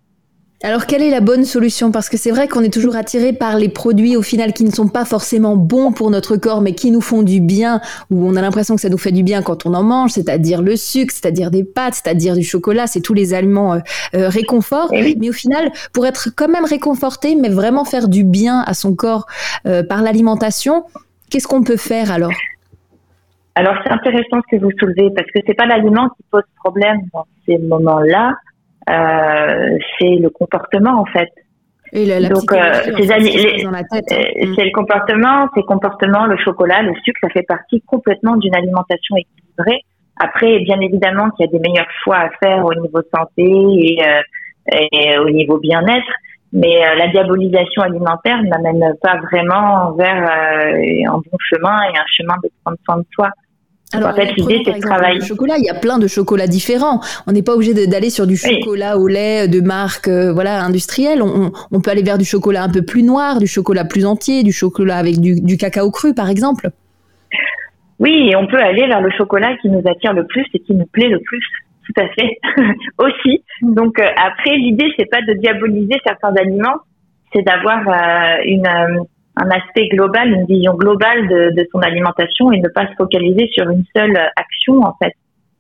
Alors, 0.62 0.88
quelle 0.88 1.02
est 1.02 1.10
la 1.10 1.22
bonne 1.22 1.46
solution? 1.46 1.90
Parce 1.90 2.10
que 2.10 2.18
c'est 2.18 2.32
vrai 2.32 2.50
qu'on 2.50 2.62
est 2.62 2.74
toujours 2.74 2.98
attiré 2.98 3.32
par 3.32 3.56
les 3.56 3.70
produits 3.70 4.18
au 4.18 4.22
final 4.22 4.52
qui 4.52 4.66
ne 4.66 4.72
sont 4.72 4.90
pas 4.90 5.06
forcément 5.06 5.56
bons 5.56 5.94
pour 5.94 6.12
notre 6.12 6.36
corps, 6.36 6.60
mais 6.60 6.74
qui 6.74 6.92
nous 6.92 7.00
font 7.00 7.24
du 7.24 7.40
bien, 7.40 7.80
ou 8.12 8.28
on 8.28 8.36
a 8.36 8.42
l'impression 8.42 8.76
que 8.76 8.82
ça 8.82 8.90
nous 8.90 8.98
fait 8.98 9.14
du 9.14 9.24
bien 9.24 9.42
quand 9.42 9.66
on 9.66 9.74
en 9.74 9.84
mange, 9.84 10.12
c'est-à-dire 10.12 10.62
le 10.62 10.76
sucre, 10.76 11.14
c'est-à-dire 11.14 11.50
des 11.50 11.64
pâtes, 11.64 11.94
c'est-à-dire 11.94 12.36
du 12.36 12.44
chocolat, 12.44 12.88
c'est 12.88 13.00
tous 13.00 13.14
les 13.14 13.34
aliments 13.34 13.76
euh, 13.76 13.80
euh 14.16 14.28
réconfort. 14.28 14.90
Eh 14.92 15.16
mais 15.16 15.30
au 15.30 15.34
final, 15.34 15.72
pour 15.94 16.06
être 16.06 16.28
quand 16.36 16.50
même 16.50 16.66
réconforté, 16.66 17.38
mais 17.38 17.50
vraiment 17.50 17.86
faire 17.86 18.10
du 18.10 18.26
bien 18.26 18.60
à 18.60 18.74
son 18.74 18.94
corps 18.96 19.28
euh, 19.66 19.82
par 19.82 20.02
l'alimentation, 20.02 20.84
qu'est-ce 21.30 21.48
qu'on 21.48 21.64
peut 21.64 21.78
faire 21.78 22.12
alors? 22.12 22.34
Alors 23.56 23.76
c'est 23.86 23.92
intéressant 23.92 24.42
ce 24.50 24.58
que 24.58 24.62
vous 24.62 24.72
soulevez 24.78 25.10
parce 25.16 25.28
que 25.32 25.40
c'est 25.48 25.54
pas 25.54 25.66
l'aliment 25.66 26.10
qui 26.10 26.24
pose 26.30 26.44
problème 26.64 27.00
dans 27.14 27.26
ces 27.46 27.58
moments-là, 27.58 28.36
c'est 28.90 30.16
le 30.16 30.30
comportement 30.30 31.00
en 31.02 31.06
fait. 31.06 31.30
Et 31.92 32.06
la, 32.06 32.20
Donc, 32.30 32.52
euh, 32.54 32.58
c'est 32.84 32.92
le 34.66 34.72
comportement, 34.72 35.48
c'est 35.56 35.64
comportement, 35.64 36.26
le 36.28 36.38
chocolat, 36.38 36.84
le 36.84 36.94
sucre, 37.04 37.20
ça 37.24 37.30
fait 37.30 37.44
partie 37.48 37.82
complètement 37.82 38.36
d'une 38.36 38.56
alimentation 38.56 39.16
équilibrée. 39.16 39.82
Après, 40.20 40.60
bien 40.60 40.80
évidemment 40.82 41.30
qu'il 41.32 41.46
y 41.46 41.50
a 41.50 41.52
des 41.52 41.60
meilleurs 41.60 41.90
choix 42.04 42.18
à 42.18 42.30
faire 42.42 42.64
au 42.64 42.74
niveau 42.76 43.02
santé 43.14 43.44
et, 43.44 43.98
euh, 44.04 44.86
et 44.92 45.18
au 45.18 45.30
niveau 45.30 45.58
bien-être, 45.58 46.12
mais 46.54 46.86
euh, 46.86 46.96
la 46.96 47.08
diabolisation 47.08 47.82
alimentaire 47.82 48.44
n'amène 48.44 48.94
pas 49.02 49.18
vraiment 49.32 49.94
vers 49.94 50.30
un 50.30 51.18
bon 51.18 51.38
chemin 51.40 51.82
et 51.84 51.98
un 51.98 52.06
chemin 52.18 52.36
de 52.44 52.50
prendre 52.64 52.78
soin 52.86 52.98
de 52.98 53.06
soi. 53.14 53.30
Alors, 53.92 54.10
en 54.10 54.14
fait, 54.14 54.32
l'idée, 54.38 54.62
c'est 54.64 54.74
de 54.74 54.82
travailler. 54.82 55.20
Le 55.20 55.26
chocolat, 55.26 55.56
il 55.58 55.64
y 55.64 55.70
a 55.70 55.74
plein 55.74 55.98
de 55.98 56.08
chocolats 56.08 56.46
différents. 56.46 57.00
On 57.26 57.32
n'est 57.32 57.42
pas 57.42 57.56
obligé 57.56 57.74
d'aller 57.88 58.12
sur 58.12 58.28
du 58.28 58.38
chocolat 58.38 58.98
au 58.98 59.08
lait 59.08 59.48
de 59.48 59.62
marque 59.62 60.08
euh, 60.08 60.32
voilà 60.32 60.62
industrielle. 60.64 61.24
On, 61.24 61.52
on, 61.72 61.82
peut 61.82 61.90
aller 61.90 62.04
vers 62.04 62.20
du 62.20 62.26
chocolat 62.26 62.64
un 62.64 62.70
peu 62.70 62.84
plus 62.84 63.02
noir, 63.02 63.40
du 63.40 63.48
chocolat 63.48 63.86
plus 63.86 64.06
entier, 64.06 64.44
du 64.44 64.52
chocolat 64.52 64.98
avec 64.98 65.20
du, 65.20 65.42
du 65.42 65.58
cacao 65.58 65.90
cru, 65.90 66.14
par 66.14 66.30
exemple. 66.30 66.70
Oui, 68.00 68.30
et 68.32 68.36
on 68.36 68.46
peut 68.46 68.60
aller 68.60 68.88
vers 68.88 69.02
le 69.02 69.10
chocolat 69.18 69.58
qui 69.58 69.70
nous 69.70 69.82
attire 69.86 70.14
le 70.14 70.26
plus 70.28 70.46
et 70.54 70.60
qui 70.60 70.76
nous 70.76 70.86
plaît 70.86 71.10
le 71.10 71.20
plus. 71.20 71.44
Tout 71.88 72.02
à 72.02 72.08
fait. 72.10 72.38
Aussi. 73.00 73.44
Mm. 73.64 73.74
Donc 73.74 74.00
euh, 74.00 74.06
après, 74.24 74.56
l'idée, 74.56 74.92
c'est 75.00 75.10
pas 75.10 75.22
de 75.22 75.34
diaboliser 75.34 75.96
certains 76.06 76.34
aliments, 76.36 76.78
c'est 77.34 77.42
d'avoir 77.42 77.88
euh, 77.88 78.38
une 78.46 78.68
un 79.40 79.50
aspect 79.52 79.88
global, 79.88 80.32
une 80.32 80.46
vision 80.46 80.74
globale 80.74 81.28
de, 81.28 81.52
de, 81.56 81.68
son 81.72 81.80
alimentation 81.80 82.52
et 82.52 82.60
ne 82.60 82.68
pas 82.68 82.88
se 82.88 82.94
focaliser 82.98 83.50
sur 83.54 83.70
une 83.70 83.84
seule 83.96 84.18
action 84.36 84.82
en 84.84 84.96
fait. 85.02 85.14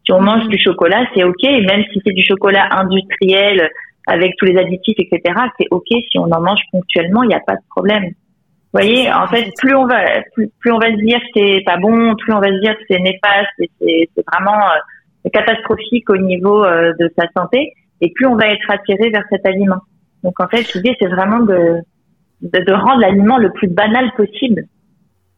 Si 0.05 0.12
on 0.12 0.21
mange 0.21 0.43
mhm. 0.43 0.50
du 0.50 0.59
chocolat, 0.59 1.05
c'est 1.13 1.24
ok, 1.24 1.43
et 1.43 1.62
même 1.62 1.83
si 1.93 2.01
c'est 2.05 2.13
du 2.13 2.25
chocolat 2.25 2.67
industriel 2.71 3.69
avec 4.07 4.36
tous 4.38 4.45
les 4.45 4.57
additifs, 4.57 4.98
etc., 4.98 5.21
c'est 5.57 5.67
ok 5.71 5.88
si 5.88 6.17
on 6.17 6.31
en 6.31 6.41
mange 6.41 6.62
ponctuellement, 6.71 7.24
il 7.24 7.27
n'y 7.27 7.36
a 7.36 7.39
pas 7.39 7.55
de 7.55 7.67
problème. 7.69 8.05
Vous 8.05 8.79
voyez, 8.81 9.12
en 9.12 9.27
fait, 9.27 9.50
plus 9.57 9.74
on 9.75 9.88
va, 9.88 10.03
plus, 10.33 10.71
on 10.71 10.77
va 10.77 10.91
se 10.91 11.01
dire 11.03 11.19
que 11.19 11.25
c'est 11.36 11.63
pas 11.65 11.77
bon, 11.77 12.15
plus 12.15 12.33
on 12.33 12.39
va 12.39 12.48
se 12.48 12.59
dire 12.59 12.77
que 12.77 12.83
c'est 12.89 13.00
néfaste, 13.00 13.50
c'est 13.79 14.09
vraiment 14.31 14.62
euh, 15.25 15.29
catastrophique 15.31 16.09
au 16.09 16.17
niveau 16.17 16.63
euh, 16.63 16.93
de 17.00 17.12
sa 17.17 17.25
santé, 17.36 17.74
et 18.01 18.12
plus 18.12 18.27
on 18.27 18.36
va 18.36 18.48
être 18.48 18.69
attiré 18.69 19.09
vers 19.09 19.24
cet 19.31 19.45
aliment. 19.48 19.81
Donc 20.24 20.39
en 20.39 20.48
fait, 20.48 20.71
l'idée 20.74 20.95
c'est 21.00 21.07
vraiment 21.07 21.39
de, 21.39 21.79
de 22.41 22.74
rendre 22.74 23.01
l'aliment 23.01 23.38
le 23.38 23.51
plus 23.51 23.67
banal 23.67 24.12
possible. 24.15 24.65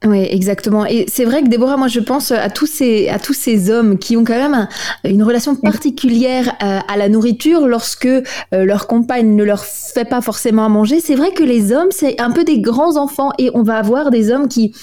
Oui, 0.04 0.26
exactement. 0.32 0.88
Et 0.88 1.06
c'est 1.08 1.26
vrai 1.26 1.44
que 1.44 1.48
Déborah, 1.48 1.78
moi 1.78 1.88
je 1.88 2.00
pense 2.00 2.32
à 2.32 2.50
tous 2.50 2.66
ces, 2.66 3.08
à 3.10 3.20
tous 3.20 3.34
ces 3.34 3.70
hommes 3.70 4.00
qui 4.00 4.18
ont 4.18 4.24
quand 4.24 4.34
même 4.34 4.68
une 5.04 5.22
relation 5.22 5.56
particulière 5.56 6.56
à, 6.60 6.80
à, 6.92 6.98
la 6.98 7.08
nourriture 7.08 7.68
lorsque 7.68 8.08
euh, 8.08 8.24
leur 8.52 8.88
compagne 8.88 9.36
ne 9.36 9.44
leur 9.44 9.64
fait 9.64 10.06
pas 10.06 10.22
forcément 10.22 10.66
à 10.66 10.70
manger. 10.70 11.02
C'est 11.02 11.14
vrai 11.14 11.34
que 11.34 11.44
les 11.44 11.72
hommes, 11.72 11.90
c'est 11.92 12.20
un 12.20 12.32
peu 12.32 12.44
des 12.44 12.62
grands 12.62 12.98
enfants 12.98 13.30
et 13.38 13.52
on 13.54 13.62
va 13.62 13.76
avoir 13.76 14.10
des 14.10 14.32
hommes 14.32 14.48
qui, 14.48 14.74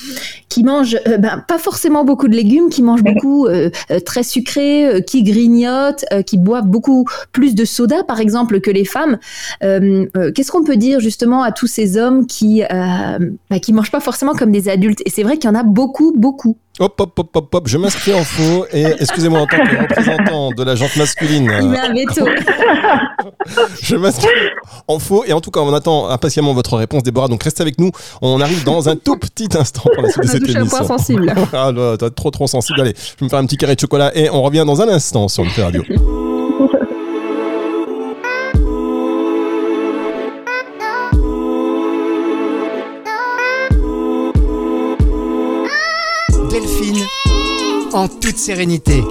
qui 0.48 0.62
mangent 0.62 0.98
euh, 1.08 1.18
ben, 1.18 1.42
pas 1.48 1.58
forcément 1.58 2.04
beaucoup 2.04 2.28
de 2.28 2.36
légumes, 2.36 2.68
qui 2.68 2.84
mangent 2.84 3.02
beaucoup 3.02 3.46
euh, 3.46 3.70
très 4.04 4.22
sucré, 4.22 5.02
qui 5.04 5.24
grignotent, 5.24 6.04
qui 6.26 6.38
boivent 6.38 6.68
beaucoup 6.68 7.06
plus 7.32 7.56
de 7.56 7.64
soda 7.64 8.04
par 8.04 8.20
exemple 8.20 8.60
que 8.60 8.70
les 8.70 8.84
femmes. 8.84 9.18
Qu'est-ce 9.60 10.52
qu'on 10.52 10.62
peut 10.62 10.76
dire 10.76 11.00
justement 11.00 11.42
à 11.42 11.50
tous 11.50 11.66
ces 11.66 11.96
hommes 11.96 12.28
qui, 12.28 12.62
ben, 12.70 13.58
qui 13.60 13.72
mangent 13.72 13.90
pas 13.90 14.00
forcément 14.00 14.34
comme 14.34 14.52
des 14.52 14.68
adultes? 14.68 15.02
Et 15.08 15.10
c'est 15.10 15.22
vrai 15.22 15.38
qu'il 15.38 15.48
y 15.48 15.50
en 15.50 15.54
a 15.54 15.62
beaucoup, 15.62 16.12
beaucoup. 16.14 16.58
Hop, 16.80 17.00
hop, 17.00 17.18
hop, 17.18 17.30
hop, 17.34 17.54
hop, 17.54 17.66
je 17.66 17.78
m'inscris 17.78 18.12
en 18.12 18.24
faux. 18.24 18.66
Et 18.74 18.84
excusez-moi, 19.00 19.40
en 19.40 19.46
tant 19.46 19.56
que 19.56 19.80
représentant 19.80 20.50
de 20.50 20.62
la 20.62 20.74
jante 20.74 20.94
masculine. 20.98 21.50
Il 21.62 21.68
met 21.70 21.78
un 21.78 21.94
veto. 21.94 22.26
je 23.82 23.96
m'inscris 23.96 24.28
en 24.86 24.98
faux. 24.98 25.24
Et 25.24 25.32
en 25.32 25.40
tout 25.40 25.50
cas, 25.50 25.60
on 25.60 25.72
attend 25.72 26.10
impatiemment 26.10 26.52
votre 26.52 26.76
réponse, 26.76 27.04
Déborah. 27.04 27.28
Donc 27.28 27.42
restez 27.42 27.62
avec 27.62 27.80
nous. 27.80 27.90
On 28.20 28.38
arrive 28.42 28.64
dans 28.64 28.90
un 28.90 28.96
tout 28.96 29.16
petit 29.16 29.48
instant 29.58 29.84
pour 29.94 30.02
la 30.02 30.10
suite 30.10 30.24
de 30.24 30.28
cette 30.28 30.42
émission. 30.42 30.60
un 30.60 30.66
point 30.66 30.84
sensible. 30.84 31.34
ah, 31.54 31.72
là, 31.72 31.96
trop, 32.14 32.30
trop 32.30 32.46
sensible. 32.46 32.78
Allez, 32.82 32.92
je 32.94 33.12
vais 33.18 33.24
me 33.24 33.30
faire 33.30 33.38
un 33.38 33.46
petit 33.46 33.56
carré 33.56 33.76
de 33.76 33.80
chocolat 33.80 34.14
et 34.14 34.28
on 34.28 34.42
revient 34.42 34.64
dans 34.66 34.82
un 34.82 34.88
instant 34.88 35.28
sur 35.28 35.42
une 35.44 35.50
radio. 35.56 35.82
En 47.92 48.08
toute 48.08 48.36
sérénité. 48.36 49.02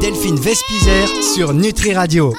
Delphine 0.00 0.36
Vespizer 0.36 1.08
sur 1.34 1.52
Nutri 1.52 1.94
Radio. 1.94 2.32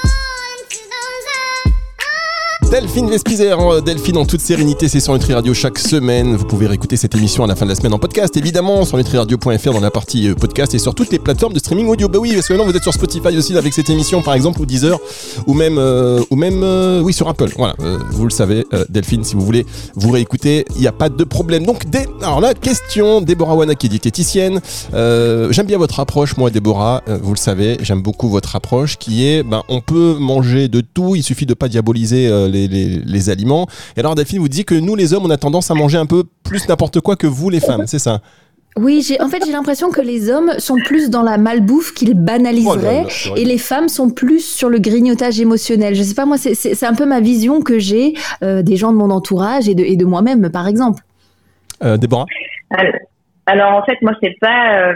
Delphine 2.72 3.10
Vespizer, 3.10 3.60
euh, 3.60 3.82
Delphine 3.82 4.18
en 4.18 4.26
toute 4.26 4.42
sérénité, 4.42 4.88
c'est 4.88 5.00
sur 5.00 5.14
Nutri 5.14 5.34
Radio 5.34 5.56
chaque 5.56 5.80
semaine. 5.80 6.36
Vous 6.36 6.46
pouvez 6.46 6.68
réécouter 6.68 6.98
cette 6.98 7.16
émission 7.16 7.44
à 7.44 7.48
la 7.48 7.56
fin 7.56 7.66
de 7.66 7.72
la 7.72 7.76
semaine 7.76 7.94
en 7.94 7.98
podcast, 7.98 8.38
évidemment, 8.38 8.86
sur 8.86 8.96
nutriradio.fr 8.96 9.72
dans 9.74 9.80
la 9.80 9.90
partie 9.90 10.30
euh, 10.30 10.36
podcast 10.36 10.76
et 10.76 10.80
sur 10.80 10.94
toutes 10.94 11.12
les 11.12 11.18
plateformes 11.18 11.54
de 11.54 11.58
streaming 11.58 11.88
audio. 11.88 12.08
Bah 12.08 12.20
oui, 12.20 12.32
parce 12.36 12.48
que 12.48 12.54
maintenant 12.54 12.70
vous 12.70 12.78
êtes 12.78 12.84
sur 12.84 12.94
Spotify 12.94 13.36
aussi 13.36 13.58
avec 13.58 13.74
cette 13.74 13.90
émission, 13.90 14.22
par 14.22 14.36
exemple, 14.36 14.62
ou 14.62 14.68
Deezer, 14.68 15.00
ou 15.48 15.56
même, 15.56 15.80
euh, 15.80 16.22
ou 16.30 16.36
même, 16.36 16.64
oui, 17.04 17.12
sur 17.12 17.28
Apple. 17.28 17.50
Voilà, 17.58 17.74
vous 18.12 18.26
le 18.26 18.30
savez, 18.30 18.68
Delphine, 18.88 19.24
si 19.24 19.34
vous 19.34 19.42
voulez 19.42 19.66
vous 19.96 20.12
réécouter, 20.12 20.66
il 20.76 20.82
n'y 20.82 20.88
a 20.88 20.92
pas 20.92 21.10
de 21.10 21.24
problème. 21.24 21.66
Donc, 21.66 21.90
des... 21.90 22.06
alors 22.22 22.40
la 22.40 22.54
question, 22.54 23.22
Déborah 23.22 23.56
Wana 23.56 23.74
qui 23.74 23.88
est 23.88 23.90
diététicienne. 23.90 24.62
j'aime 24.94 25.66
bien 25.66 25.80
votre 25.80 26.00
approche, 26.00 26.38
moi, 26.38 26.52
Déborah, 26.52 27.02
vous 27.08 27.34
le 27.34 27.40
savez, 27.40 27.78
j'aime 27.82 28.04
beaucoup 28.04 28.30
votre 28.30 28.56
approche 28.56 28.98
qui 28.98 29.26
est, 29.26 29.42
ben, 29.42 29.64
on 29.70 29.82
peut 29.82 30.18
manger 30.20 30.68
de 30.68 30.82
tout, 30.82 31.16
il 31.16 31.24
suffit 31.24 31.48
de 31.48 31.56
pas 31.56 31.68
diaboliser 31.68 32.30
les 32.48 32.59
les, 32.68 33.30
aliments. 33.30 33.68
Et 33.96 34.00
alors 34.00 34.16
Delphine 34.16 34.40
vous 34.40 34.50
dit 34.50 34.66
que 34.66 34.76
nous 34.76 34.96
les 34.96 35.14
hommes, 35.14 35.26
on 35.26 35.30
a 35.30 35.38
tendance 35.38 35.70
à 35.72 35.74
manger 35.74 35.98
un 35.98 36.06
peu 36.06 36.24
plus 36.44 36.68
n'importe 36.68 37.00
quoi 37.02 37.16
que 37.16 37.28
vous 37.28 37.50
les 37.50 37.60
femmes, 37.60 37.86
c'est 37.86 38.00
ça? 38.00 38.22
Oui, 38.78 39.04
j'ai, 39.06 39.20
en 39.22 39.28
fait, 39.28 39.44
j'ai 39.46 39.52
l'impression 39.52 39.90
que 39.90 40.00
les 40.00 40.30
hommes 40.30 40.54
sont 40.58 40.78
plus 40.86 41.10
dans 41.10 41.24
la 41.24 41.38
malbouffe 41.38 41.94
qu'ils 41.94 42.14
banaliseraient 42.14 43.06
oh 43.30 43.36
et 43.36 43.44
les 43.44 43.58
femmes 43.58 43.90
sont 43.90 44.10
plus 44.10 44.40
sur 44.40 44.70
le 44.70 44.80
grignotage 44.80 45.40
émotionnel. 45.42 45.96
Je 45.96 46.04
sais 46.04 46.14
pas, 46.14 46.26
moi, 46.26 46.38
c'est, 46.38 46.84
un 46.84 46.94
peu 46.94 47.06
ma 47.06 47.20
vision 47.20 47.62
que 47.62 47.78
j'ai 47.78 48.14
euh, 48.42 48.62
des 48.62 48.78
gens 48.78 48.94
de 48.94 48.98
mon 48.98 49.10
entourage 49.10 49.68
et 49.68 49.76
de, 49.76 49.84
et 49.84 49.98
de 49.98 50.06
moi-même, 50.06 50.50
par 50.50 50.68
exemple. 50.68 51.04
Euh, 51.84 51.98
Déborah? 51.98 52.26
Alors 52.70 52.94
en 53.58 53.84
fait, 53.84 54.02
moi 54.02 54.14
c'est 54.22 54.38
pas 54.40 54.80
euh, 54.80 54.94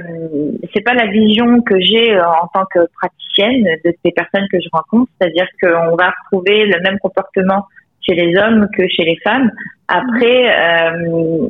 c'est 0.74 0.81
pas 0.81 0.93
la 0.93 1.07
vision 1.07 1.62
que 1.62 1.79
j'ai 1.79 2.13
euh, 2.13 2.24
en 2.24 2.48
tant 2.53 2.65
que 2.74 2.79
praticienne 3.00 3.63
de 3.83 3.93
ces 4.03 4.12
personnes 4.12 4.48
que 4.51 4.60
je 4.60 4.69
rencontre, 4.72 5.12
c'est-à-dire 5.19 5.48
qu'on 5.62 5.95
va 5.95 6.12
retrouver 6.24 6.65
le 6.65 6.79
même 6.81 7.00
comportement 7.00 7.67
chez 8.01 8.15
les 8.15 8.38
hommes 8.38 8.67
que 8.77 8.88
chez 8.88 9.03
les 9.03 9.17
femmes. 9.24 9.50
Après, 9.88 10.50
euh, 10.50 11.48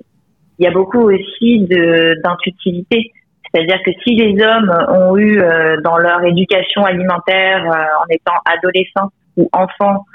il 0.59 0.65
y 0.65 0.67
a 0.67 0.71
beaucoup 0.71 1.09
aussi 1.09 1.67
d'intuitivité, 2.23 3.11
c'est-à-dire 3.53 3.81
que 3.83 3.91
si 4.03 4.15
les 4.15 4.43
hommes 4.43 4.71
ont 4.89 5.17
eu 5.17 5.41
dans 5.83 5.97
leur 5.97 6.23
éducation 6.23 6.83
alimentaire 6.83 7.65
en 7.65 8.05
étant 8.09 8.35
adolescents 8.45 9.09
ou 9.35 9.49
enfants 9.51 10.05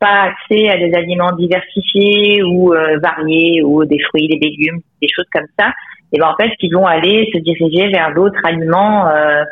pas 0.00 0.22
accès 0.22 0.68
à 0.68 0.76
des 0.76 0.94
aliments 0.94 1.32
diversifiés 1.32 2.42
ou 2.42 2.72
variés 3.02 3.62
ou 3.62 3.84
des 3.84 3.98
fruits, 4.00 4.28
des 4.28 4.38
légumes, 4.38 4.80
des 5.00 5.08
choses 5.08 5.28
comme 5.32 5.46
ça, 5.58 5.72
et 6.14 6.18
ben 6.18 6.28
en 6.28 6.36
fait 6.36 6.52
ils 6.60 6.72
vont 6.72 6.86
aller 6.86 7.28
se 7.34 7.38
diriger 7.38 7.88
vers 7.88 8.14
d'autres 8.14 8.40
aliments, 8.44 9.08
euh, 9.08 9.42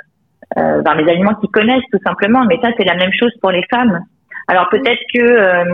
euh, 0.59 0.81
vers 0.83 0.95
les 0.95 1.11
aliments 1.11 1.35
qu'ils 1.35 1.51
connaissent 1.51 1.89
tout 1.91 1.99
simplement. 2.05 2.45
Mais 2.45 2.59
ça 2.63 2.71
c'est 2.79 2.85
la 2.85 2.95
même 2.95 3.13
chose 3.19 3.33
pour 3.41 3.51
les 3.51 3.65
femmes. 3.69 4.01
Alors 4.47 4.69
peut-être 4.71 5.03
que 5.13 5.21
euh, 5.21 5.65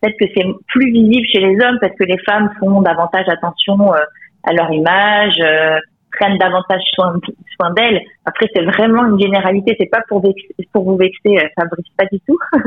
peut-être 0.00 0.16
que 0.18 0.26
c'est 0.34 0.46
plus 0.68 0.92
visible 0.92 1.26
chez 1.26 1.40
les 1.40 1.54
hommes 1.62 1.78
parce 1.80 1.94
que 1.94 2.04
les 2.04 2.18
femmes 2.18 2.50
font 2.58 2.80
davantage 2.80 3.28
attention 3.28 3.92
euh, 3.92 3.98
à 4.44 4.52
leur 4.54 4.72
image, 4.72 5.34
euh, 5.40 5.78
prennent 6.12 6.38
davantage 6.38 6.82
soin, 6.94 7.14
soin 7.56 7.70
d'elles. 7.72 8.00
Après, 8.24 8.46
c'est 8.54 8.64
vraiment 8.64 9.06
une 9.06 9.20
généralité. 9.20 9.76
C'est 9.78 9.90
pas 9.90 10.02
pour 10.08 10.22
vexer, 10.22 10.48
pour 10.72 10.84
vous 10.84 10.96
vexer, 10.96 11.38
Fabrice, 11.58 11.86
pas 11.96 12.06
du 12.10 12.20
tout. 12.20 12.38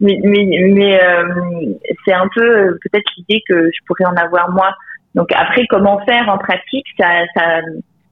mais 0.00 0.18
mais, 0.22 0.46
mais 0.72 1.00
c'est 2.04 2.12
un 2.12 2.28
peu 2.34 2.78
peut-être 2.82 3.10
l'idée 3.16 3.42
que 3.48 3.66
je 3.66 3.78
pourrais 3.86 4.06
en 4.06 4.16
avoir 4.16 4.50
moi 4.50 4.74
donc 5.14 5.30
après, 5.34 5.66
comment 5.66 6.00
faire 6.04 6.28
en 6.28 6.38
pratique 6.38 6.86
ça, 6.98 7.06
ça, 7.36 7.60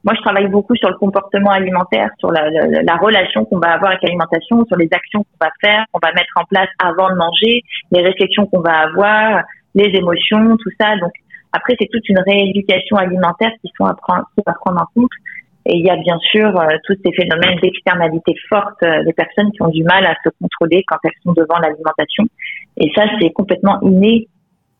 Moi, 0.05 0.15
je 0.15 0.21
travaille 0.21 0.49
beaucoup 0.49 0.77
sur 0.77 0.91
le 0.91 0.97
comportement 0.97 1.51
alimentaire, 1.51 2.11
sur 2.19 2.31
la, 2.31 2.51
la, 2.51 2.97
relation 2.97 3.45
qu'on 3.45 3.59
va 3.59 3.73
avoir 3.73 3.93
avec 3.93 4.03
l'alimentation, 4.03 4.65
sur 4.67 4.77
les 4.77 4.89
actions 4.93 5.21
qu'on 5.21 5.45
va 5.45 5.51
faire, 5.61 5.85
qu'on 5.93 6.01
va 6.03 6.13
mettre 6.13 6.33
en 6.37 6.45
place 6.45 6.69
avant 6.79 7.11
de 7.11 7.17
manger, 7.17 7.63
les 7.91 8.03
réflexions 8.03 8.47
qu'on 8.47 8.61
va 8.61 8.81
avoir, 8.81 9.43
les 9.75 9.91
émotions, 9.97 10.57
tout 10.59 10.71
ça. 10.79 10.97
Donc 10.99 11.13
après, 11.53 11.77
c'est 11.81 11.89
toute 11.91 12.09
une 12.09 12.21
rééducation 12.21 12.97
alimentaire 12.97 13.53
qui 13.61 13.71
sont 13.77 13.85
à 13.85 13.95
prendre, 13.95 14.25
qui 14.37 14.43
à 14.47 14.53
prendre 14.53 14.81
en 14.81 15.01
compte. 15.01 15.11
Et 15.67 15.77
il 15.77 15.85
y 15.85 15.91
a 15.91 15.97
bien 15.97 16.19
sûr 16.19 16.59
euh, 16.59 16.77
tous 16.85 16.97
ces 17.05 17.13
phénomènes 17.13 17.59
d'externalité 17.61 18.35
forte 18.49 18.83
euh, 18.83 19.05
des 19.05 19.13
personnes 19.13 19.53
qui 19.53 19.63
ont 19.63 19.69
du 19.69 19.85
mal 19.85 20.07
à 20.07 20.15
se 20.25 20.31
contrôler 20.41 20.83
quand 20.87 20.97
elles 21.05 21.11
sont 21.23 21.33
devant 21.33 21.59
l'alimentation. 21.59 22.25
Et 22.79 22.91
ça, 22.95 23.05
c'est 23.21 23.31
complètement 23.31 23.79
inné 23.83 24.29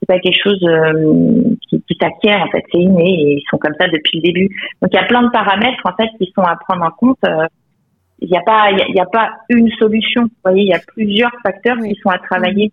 c'est 0.01 0.07
pas 0.07 0.19
quelque 0.19 0.43
chose 0.43 0.63
euh, 0.65 1.55
qui, 1.69 1.83
qui 1.83 1.99
s'acquiert 2.01 2.43
en 2.43 2.51
fait, 2.51 2.65
c'est 2.73 2.81
inné 2.81 3.05
et 3.05 3.33
ils 3.35 3.45
sont 3.51 3.59
comme 3.59 3.75
ça 3.79 3.87
depuis 3.89 4.19
le 4.19 4.23
début. 4.23 4.49
Donc 4.81 4.91
il 4.93 4.97
y 4.97 4.99
a 4.99 5.05
plein 5.05 5.23
de 5.23 5.31
paramètres 5.31 5.83
en 5.85 5.95
fait 5.95 6.09
qui 6.19 6.33
sont 6.35 6.43
à 6.43 6.57
prendre 6.57 6.85
en 6.85 6.91
compte. 6.91 7.19
Euh, 7.27 7.47
il 8.21 8.31
n'y 8.31 8.37
a 8.37 8.43
pas 8.43 8.71
il 8.71 8.95
y, 8.95 9.01
a 9.01 9.07
pas 9.07 9.31
une 9.49 9.71
solution. 9.73 10.25
Vous 10.25 10.31
voyez, 10.45 10.63
il 10.63 10.69
y 10.69 10.75
a 10.75 10.81
plusieurs 10.87 11.33
facteurs 11.43 11.79
qui 11.79 11.95
sont 12.03 12.11
à 12.11 12.19
travailler. 12.19 12.71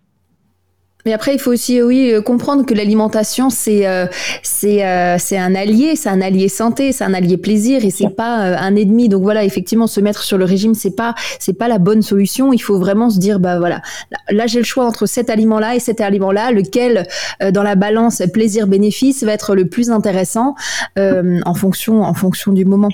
Mais 1.08 1.14
après, 1.14 1.32
il 1.32 1.40
faut 1.40 1.52
aussi, 1.52 1.80
oui, 1.80 2.12
euh, 2.12 2.20
comprendre 2.20 2.66
que 2.66 2.74
l'alimentation, 2.74 3.48
c'est 3.48 3.86
euh, 3.86 4.04
c'est 4.42 4.84
euh, 4.84 5.16
c'est 5.18 5.38
un 5.38 5.54
allié, 5.54 5.96
c'est 5.96 6.10
un 6.10 6.20
allié 6.20 6.50
santé, 6.50 6.92
c'est 6.92 7.02
un 7.02 7.14
allié 7.14 7.38
plaisir, 7.38 7.82
et 7.82 7.88
c'est 7.88 8.10
pas 8.10 8.34
un 8.34 8.76
ennemi. 8.76 9.08
Donc 9.08 9.22
voilà, 9.22 9.42
effectivement, 9.42 9.86
se 9.86 10.02
mettre 10.02 10.22
sur 10.22 10.36
le 10.36 10.44
régime, 10.44 10.74
c'est 10.74 10.94
pas 10.94 11.14
c'est 11.38 11.54
pas 11.54 11.66
la 11.66 11.78
bonne 11.78 12.02
solution. 12.02 12.52
Il 12.52 12.58
faut 12.58 12.78
vraiment 12.78 13.08
se 13.08 13.18
dire, 13.18 13.40
bah 13.40 13.58
voilà, 13.58 13.80
là 14.28 14.46
j'ai 14.46 14.58
le 14.58 14.66
choix 14.66 14.84
entre 14.84 15.06
cet 15.06 15.30
aliment-là 15.30 15.76
et 15.76 15.80
cet 15.80 16.02
aliment-là, 16.02 16.50
lequel 16.50 17.06
dans 17.54 17.62
la 17.62 17.74
balance 17.74 18.22
plaisir-bénéfice 18.30 19.24
va 19.24 19.32
être 19.32 19.54
le 19.54 19.66
plus 19.66 19.90
intéressant 19.90 20.56
en 20.98 21.54
fonction 21.54 22.02
en 22.02 22.12
fonction 22.12 22.52
du 22.52 22.66
moment. 22.66 22.90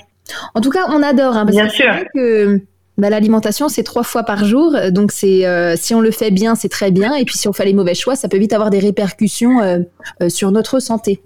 En 0.53 0.61
tout 0.61 0.69
cas, 0.69 0.85
on 0.87 1.03
adore. 1.03 1.35
Hein, 1.35 1.43
Bien 1.43 1.67
sûr. 1.67 1.93
Que, 2.13 2.61
bah, 2.97 3.09
l'alimentation, 3.09 3.67
c'est 3.67 3.83
trois 3.83 4.03
fois 4.03 4.23
par 4.23 4.45
jour. 4.45 4.71
Donc, 4.91 5.11
c'est 5.11 5.45
euh, 5.45 5.75
si 5.75 5.93
on 5.93 6.01
le 6.01 6.11
fait 6.11 6.31
bien, 6.31 6.55
c'est 6.55 6.69
très 6.69 6.91
bien. 6.91 7.13
Et 7.15 7.25
puis, 7.25 7.35
si 7.35 7.47
on 7.47 7.53
fait 7.53 7.65
les 7.65 7.73
mauvais 7.73 7.93
choix, 7.93 8.15
ça 8.15 8.29
peut 8.29 8.37
vite 8.37 8.53
avoir 8.53 8.69
des 8.69 8.79
répercussions 8.79 9.59
euh, 9.59 9.79
euh, 10.21 10.29
sur 10.29 10.51
notre 10.51 10.79
santé. 10.79 11.21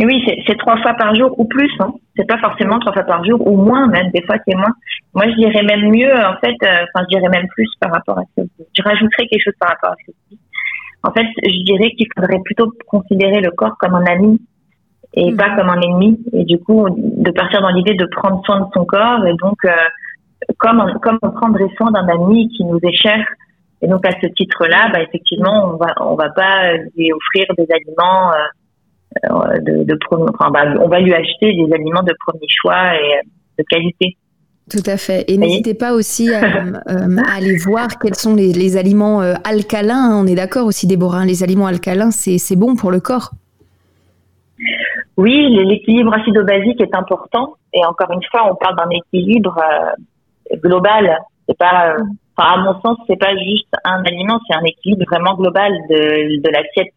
Et 0.00 0.06
oui, 0.06 0.22
c'est 0.46 0.56
trois 0.58 0.80
fois 0.80 0.94
par 0.94 1.12
jour 1.16 1.34
ou 1.40 1.44
plus. 1.44 1.72
Hein. 1.80 1.92
C'est 2.16 2.26
pas 2.26 2.38
forcément 2.38 2.78
trois 2.78 2.92
fois 2.92 3.02
par 3.02 3.24
jour 3.24 3.44
ou 3.44 3.56
moins, 3.56 3.88
même 3.88 4.10
des 4.12 4.22
fois 4.22 4.36
c'est 4.46 4.54
moins. 4.54 4.72
Moi, 5.12 5.24
je 5.28 5.34
dirais 5.34 5.64
même 5.64 5.90
mieux, 5.90 6.12
en 6.12 6.36
fait. 6.38 6.54
Enfin, 6.62 7.04
je 7.10 7.16
dirais 7.16 7.28
même 7.28 7.48
plus 7.48 7.68
par 7.80 7.90
rapport 7.90 8.18
à 8.18 8.22
ce 8.36 8.42
que 8.42 8.48
je 8.76 8.82
rajouterais 8.82 9.26
quelque 9.26 9.42
chose 9.42 9.54
par 9.58 9.70
rapport 9.70 9.90
à 9.90 9.94
ce 10.06 10.12
que. 10.12 10.36
En 11.02 11.12
fait, 11.12 11.26
je 11.42 11.64
dirais 11.64 11.90
qu'il 11.96 12.06
faudrait 12.16 12.40
plutôt 12.44 12.72
considérer 12.86 13.40
le 13.40 13.50
corps 13.50 13.76
comme 13.78 13.94
un 13.94 14.04
ami 14.04 14.40
et 15.14 15.32
mmh. 15.32 15.36
pas 15.36 15.56
comme 15.56 15.68
un 15.68 15.80
ennemi. 15.80 16.20
Et 16.32 16.44
du 16.44 16.58
coup, 16.58 16.86
de 16.90 17.30
partir 17.32 17.60
dans 17.60 17.70
l'idée 17.70 17.94
de 17.94 18.06
prendre 18.06 18.40
soin 18.44 18.60
de 18.60 18.66
son 18.74 18.84
corps 18.84 19.26
et 19.26 19.34
donc 19.34 19.58
comme 20.58 20.80
on, 20.80 20.98
comme 20.98 21.18
on 21.22 21.30
prendrait 21.30 21.68
soin 21.76 21.90
d'un 21.90 22.06
ami 22.08 22.48
qui 22.48 22.64
nous 22.64 22.78
est 22.82 22.96
cher 22.96 23.24
Et 23.82 23.88
donc 23.88 24.06
à 24.06 24.12
ce 24.20 24.26
titre-là, 24.26 24.90
bah, 24.92 25.02
effectivement, 25.02 25.72
on 25.72 25.76
va 25.76 25.94
on 26.00 26.14
va 26.14 26.30
pas 26.30 26.74
lui 26.96 27.12
offrir 27.12 27.46
des 27.56 27.66
aliments 27.72 28.32
euh, 28.32 29.58
de, 29.60 29.84
de 29.84 29.98
enfin, 30.12 30.50
bah, 30.50 30.74
on 30.80 30.88
va 30.88 31.00
lui 31.00 31.14
acheter 31.14 31.52
des 31.52 31.72
aliments 31.72 32.02
de 32.02 32.14
premier 32.26 32.46
choix 32.48 32.94
et 32.94 33.26
de 33.58 33.64
qualité. 33.68 34.16
Tout 34.70 34.84
à 34.84 34.98
fait. 34.98 35.24
Et 35.28 35.38
n'hésitez 35.38 35.74
pas 35.74 35.94
aussi 35.94 36.32
à, 36.34 36.42
aller 37.34 37.56
voir 37.56 37.98
quels 37.98 38.14
sont 38.14 38.34
les, 38.34 38.52
les 38.52 38.76
aliments 38.76 39.20
alcalins. 39.20 40.10
On 40.14 40.26
est 40.26 40.34
d'accord 40.34 40.66
aussi, 40.66 40.86
Déborah. 40.86 41.20
Hein, 41.20 41.26
les 41.26 41.42
aliments 41.42 41.66
alcalins, 41.66 42.10
c'est 42.10 42.56
bon 42.56 42.76
pour 42.76 42.90
le 42.90 43.00
corps. 43.00 43.30
Oui, 45.16 45.48
l'équilibre 45.64 46.14
acido-basique 46.14 46.80
est 46.80 46.94
important. 46.94 47.54
Et 47.72 47.84
encore 47.84 48.10
une 48.12 48.22
fois, 48.30 48.50
on 48.50 48.54
parle 48.54 48.76
d'un 48.76 48.90
équilibre 48.90 49.58
euh, 49.58 49.90
global. 50.56 51.18
C'est 51.48 51.58
pas, 51.58 51.94
euh, 51.94 52.02
enfin, 52.36 52.50
à 52.52 52.56
mon 52.58 52.80
sens, 52.80 52.98
c'est 53.06 53.18
pas 53.18 53.34
juste 53.36 53.68
un 53.84 54.02
aliment, 54.04 54.40
c'est 54.48 54.56
un 54.56 54.64
équilibre 54.64 55.04
vraiment 55.10 55.34
global 55.34 55.72
de, 55.90 56.40
de 56.42 56.48
l'assiette, 56.50 56.94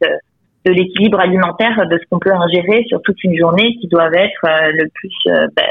de 0.66 0.72
l'équilibre 0.72 1.20
alimentaire, 1.20 1.88
de 1.88 1.98
ce 1.98 2.04
qu'on 2.10 2.20
peut 2.20 2.34
ingérer 2.34 2.86
sur 2.88 3.02
toute 3.02 3.24
une 3.24 3.38
journée, 3.38 3.78
qui 3.80 3.88
doivent 3.88 4.14
être 4.14 4.46
euh, 4.46 4.72
le 4.74 4.90
plus, 4.94 5.14
ben, 5.26 5.68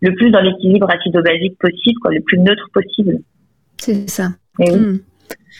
le 0.00 0.14
plus 0.14 0.30
dans 0.30 0.40
l'équilibre 0.40 0.88
acido-basique 0.90 1.58
possible, 1.58 1.98
quoi, 2.00 2.12
le 2.12 2.20
plus 2.20 2.38
neutre 2.38 2.68
possible. 2.72 3.18
C'est 3.78 4.08
ça. 4.08 4.28
Et 4.60 4.70
oui. 4.70 4.78
Hmm. 4.78 4.98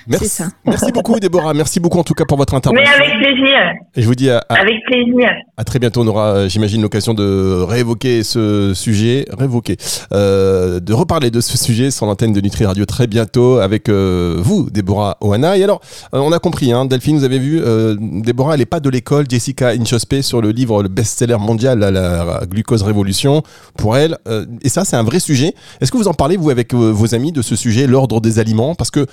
Merci. 0.07 0.29
Ça. 0.29 0.49
Merci 0.65 0.93
beaucoup, 0.93 1.19
Déborah. 1.19 1.55
Merci 1.55 1.81
beaucoup 1.81 1.99
en 1.99 2.05
tout 2.05 2.15
cas 2.15 2.25
pour 2.25 2.37
votre 2.37 2.55
intervention. 2.55 2.85
Mais 2.85 3.05
avec 3.05 3.17
plaisir. 3.19 3.59
Et 3.97 4.03
je 4.03 4.07
vous 4.07 4.15
dis 4.15 4.31
à, 4.31 4.39
avec 4.49 4.85
plaisir. 4.87 5.31
À 5.57 5.65
très 5.65 5.79
bientôt. 5.79 6.03
On 6.03 6.07
aura, 6.07 6.29
euh, 6.29 6.49
j'imagine, 6.49 6.83
l'occasion 6.83 7.15
de 7.15 7.63
réévoquer 7.63 8.23
ce 8.23 8.73
sujet, 8.75 9.25
réévoquer, 9.31 9.77
euh, 10.13 10.81
de 10.81 10.93
reparler 10.93 11.31
de 11.31 11.41
ce 11.41 11.57
sujet 11.57 11.91
sur 11.91 12.07
l'antenne 12.07 12.33
de 12.33 12.41
Nutri 12.41 12.67
Radio 12.67 12.85
très 12.85 13.07
bientôt 13.07 13.59
avec 13.59 13.89
euh, 13.89 14.37
vous, 14.39 14.69
Déborah 14.71 15.17
Oana. 15.21 15.57
Et 15.57 15.65
alors, 15.65 15.81
euh, 16.13 16.19
on 16.19 16.33
a 16.33 16.39
compris, 16.39 16.73
hein, 16.73 16.85
Delphine, 16.85 17.19
vous 17.19 17.25
avez 17.25 17.39
vu, 17.39 17.63
Déborah, 18.23 18.55
elle 18.55 18.61
n'est 18.61 18.67
pas 18.67 18.81
de 18.81 18.91
l'école. 18.91 19.27
Jessica 19.29 19.69
Inchospé 19.69 20.23
sur 20.23 20.43
le 20.43 20.51
livre, 20.51 20.83
le 20.83 20.89
best-seller 20.89 21.39
mondial, 21.39 21.79
la, 21.79 21.91
la, 21.91 22.43
glucose 22.49 22.83
révolution, 22.83 23.43
pour 23.77 23.97
elle. 23.97 24.19
et 24.63 24.69
ça, 24.69 24.85
c'est 24.85 24.97
un 24.97 25.03
vrai 25.03 25.21
sujet. 25.21 25.55
Est-ce 25.81 25.91
que 25.91 25.97
vous 25.97 26.09
en 26.09 26.15
parlez, 26.15 26.37
vous, 26.37 26.51
avec 26.51 26.75
vos 26.75 27.15
amis, 27.15 27.33
de 27.33 27.43
ce 27.43 27.57
sujet, 27.57 27.87
l'ordre 27.87 28.21
des 28.21 28.39
aliments? 28.39 28.75
Parce 28.75 28.91
que 28.91 29.07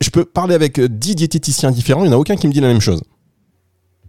je 0.00 0.10
peux 0.10 0.27
parler 0.32 0.54
avec 0.54 0.80
10 0.80 1.14
diététiciens 1.14 1.70
différents, 1.70 2.04
il 2.04 2.08
n'y 2.08 2.14
en 2.14 2.16
a 2.16 2.20
aucun 2.20 2.36
qui 2.36 2.46
me 2.46 2.52
dit 2.52 2.60
la 2.60 2.68
même 2.68 2.80
chose. 2.80 3.02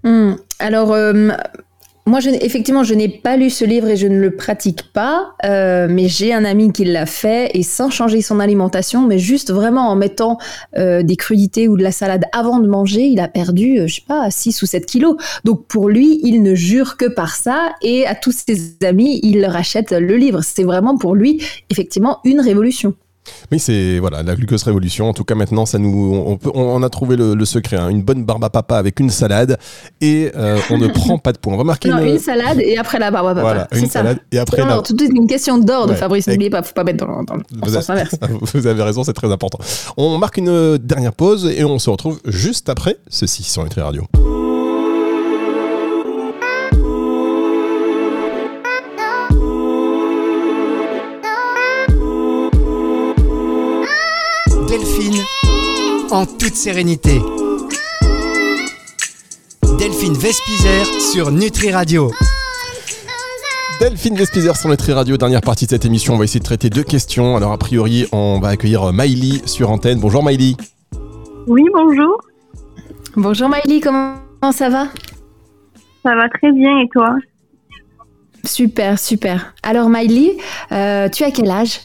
Hmm. 0.04 0.34
Alors, 0.60 0.94
euh, 0.94 1.32
moi, 2.10 2.20
effectivement, 2.42 2.84
je 2.84 2.96
n'ai 2.96 3.08
pas 3.08 3.38
lu 3.38 3.52
ce 3.52 3.64
livre 3.64 3.88
et 3.88 3.96
je 3.96 4.08
ne 4.08 4.20
le 4.20 4.36
pratique 4.36 4.92
pas, 4.94 5.34
euh, 5.46 5.88
mais 5.90 6.08
j'ai 6.08 6.34
un 6.34 6.44
ami 6.44 6.72
qui 6.72 6.84
l'a 6.84 7.06
fait 7.06 7.52
et 7.54 7.62
sans 7.62 7.92
changer 7.92 8.24
son 8.24 8.40
alimentation, 8.40 9.06
mais 9.06 9.20
juste 9.20 9.52
vraiment 9.52 9.90
en 9.90 9.96
mettant 9.96 10.40
euh, 10.76 11.04
des 11.04 11.16
crudités 11.16 11.68
ou 11.68 11.78
de 11.78 11.84
la 11.84 11.92
salade 11.92 12.26
avant 12.32 12.60
de 12.60 12.68
manger, 12.68 13.04
il 13.04 13.20
a 13.20 13.28
perdu, 13.28 13.82
je 13.86 13.94
sais 13.94 14.02
pas, 14.08 14.32
6 14.32 14.62
ou 14.64 14.66
7 14.66 14.86
kilos. 14.88 15.18
Donc 15.44 15.68
pour 15.68 15.88
lui, 15.88 16.20
il 16.24 16.42
ne 16.42 16.56
jure 16.56 16.98
que 16.98 17.06
par 17.06 17.36
ça 17.36 17.74
et 17.84 18.08
à 18.08 18.16
tous 18.16 18.44
ses 18.48 18.84
amis, 18.84 19.20
il 19.22 19.42
leur 19.42 19.56
achète 19.56 19.92
le 19.92 20.18
livre. 20.18 20.42
C'est 20.42 20.64
vraiment 20.64 20.98
pour 20.98 21.14
lui, 21.14 21.44
effectivement, 21.70 22.20
une 22.24 22.40
révolution. 22.40 22.96
Oui, 23.52 23.60
c'est 23.60 24.00
voilà 24.00 24.24
la 24.24 24.36
glucose 24.36 24.64
révolution. 24.64 25.10
En 25.10 25.14
tout 25.14 25.24
cas, 25.24 25.36
maintenant, 25.36 25.66
ça 25.66 25.78
nous, 25.78 26.24
on, 26.26 26.38
peut, 26.38 26.52
on 26.54 26.82
a 26.84 26.90
trouvé 26.90 27.16
le, 27.16 27.46
secret. 27.46 27.78
Hein. 27.78 27.90
Une 27.90 28.04
bonne 28.04 28.24
barbe 28.24 28.44
à 28.44 28.50
papa 28.50 28.78
avec 28.78 29.00
une 29.00 29.10
salade 29.10 29.58
et 30.02 30.32
euh, 30.36 30.60
on 30.70 30.78
ne 30.78 30.88
prend 30.88 31.18
pas 31.18 31.32
de 31.32 31.38
poids. 31.38 31.54
On 31.54 31.58
va 31.58 31.64
marquer 31.64 31.90
non, 31.90 32.00
une... 32.00 32.20
salade 32.20 32.60
et 32.60 32.78
après 32.78 33.00
la 33.00 33.12
barbe 33.12 33.28
à 33.28 33.36
papa. 33.36 33.42
Voilà, 33.42 33.68
une 33.74 33.90
salade 33.90 34.20
et 34.32 34.40
après 34.40 34.62
non, 34.62 34.68
la. 34.68 34.82
Tout 34.82 34.98
une 35.02 35.28
question 35.28 35.58
d'ordre, 35.58 35.96
Fabrice. 35.96 36.28
N'oubliez 36.28 36.50
pas, 36.50 36.62
faut 36.64 36.74
pas 36.74 36.84
mettre 36.84 37.06
dans, 37.06 37.24
dans, 37.24 37.38
vous, 37.64 37.76
avez, 37.76 37.92
inverse. 37.92 38.16
vous 38.54 38.68
avez 38.68 38.84
raison, 38.84 39.04
c'est 39.04 39.14
très 39.14 39.32
important. 39.32 39.60
On 39.98 40.18
marque 40.18 40.38
une 40.38 40.78
dernière 40.78 41.14
pause 41.14 41.46
et 41.46 41.64
on 41.64 41.80
se 41.80 41.90
retrouve 41.90 42.20
juste 42.26 42.70
après 42.70 42.98
ceci 43.10 43.44
sur 43.44 43.64
Nutri 43.64 43.82
Radio. 43.82 44.04
En 56.12 56.26
toute 56.26 56.56
sérénité. 56.56 57.20
Delphine 59.78 60.14
Vespizer 60.14 60.86
sur 60.86 61.32
Nutri 61.32 61.72
Radio. 61.72 62.12
Delphine 63.80 64.16
Vespizer 64.16 64.56
sur 64.56 64.70
Nutri 64.70 64.94
Radio, 64.94 65.18
dernière 65.18 65.42
partie 65.42 65.66
de 65.66 65.70
cette 65.70 65.86
émission. 65.86 66.16
On 66.16 66.18
va 66.18 66.24
essayer 66.24 66.40
de 66.40 66.46
traiter 66.46 66.70
deux 66.70 66.84
questions. 66.84 67.38
Alors, 67.38 67.52
a 67.52 67.58
priori, 67.58 68.08
on 68.12 68.40
va 68.40 68.50
accueillir 68.50 68.92
Maïli 68.92 69.42
sur 69.46 69.70
antenne. 69.70 70.00
Bonjour 70.00 70.24
Maïli. 70.24 70.58
Oui, 71.48 71.64
bonjour. 71.74 72.18
Bonjour 73.16 73.50
Maïli, 73.50 73.80
comment 73.80 74.16
ça 74.52 74.70
va? 74.70 74.88
Ça 76.04 76.16
va 76.16 76.28
très 76.30 76.52
bien 76.52 76.80
et 76.80 76.90
toi? 76.90 77.16
Super, 78.44 78.98
super. 78.98 79.54
Alors 79.64 79.90
Maïli, 79.90 80.32
euh, 80.72 81.08
tu 81.10 81.24
as 81.24 81.32
quel 81.32 81.50
âge? 81.52 81.82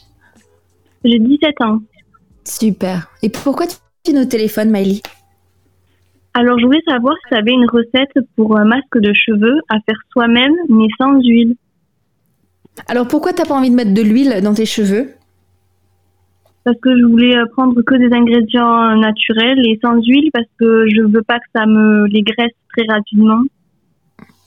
J'ai 1.05 1.19
17 1.19 1.61
ans. 1.63 1.81
Super. 2.45 3.09
Et 3.23 3.29
pourquoi 3.29 3.67
tu 3.67 3.77
nos 4.13 4.27
téléphones, 4.27 4.71
Miley 4.71 5.01
Alors, 6.35 6.59
je 6.59 6.67
voulais 6.67 6.83
savoir 6.87 7.15
si 7.17 7.29
tu 7.31 7.39
avais 7.39 7.53
une 7.53 7.69
recette 7.71 8.13
pour 8.37 8.59
un 8.59 8.65
masque 8.65 8.99
de 8.99 9.13
cheveux 9.15 9.61
à 9.71 9.77
faire 9.87 9.99
soi-même, 10.13 10.53
mais 10.69 10.87
sans 10.99 11.19
huile. 11.21 11.57
Alors, 12.89 13.09
pourquoi 13.09 13.33
t'as 13.33 13.47
pas 13.47 13.55
envie 13.55 13.71
de 13.71 13.77
mettre 13.77 13.95
de 13.95 14.03
l'huile 14.03 14.41
dans 14.43 14.53
tes 14.53 14.67
cheveux? 14.67 15.09
Parce 16.65 16.79
que 16.81 16.97
je 16.99 17.05
voulais 17.05 17.37
euh, 17.37 17.47
prendre 17.53 17.81
que 17.83 17.95
des 17.95 18.15
ingrédients 18.15 18.97
naturels 18.97 19.61
et 19.67 19.79
sans 19.83 20.01
huile 20.03 20.31
parce 20.33 20.47
que 20.59 20.87
je 20.89 21.03
veux 21.03 21.23
pas 21.23 21.39
que 21.39 21.47
ça 21.55 21.67
me 21.67 22.07
les 22.07 22.23
graisse 22.23 22.53
très 22.75 22.87
rapidement. 22.89 23.43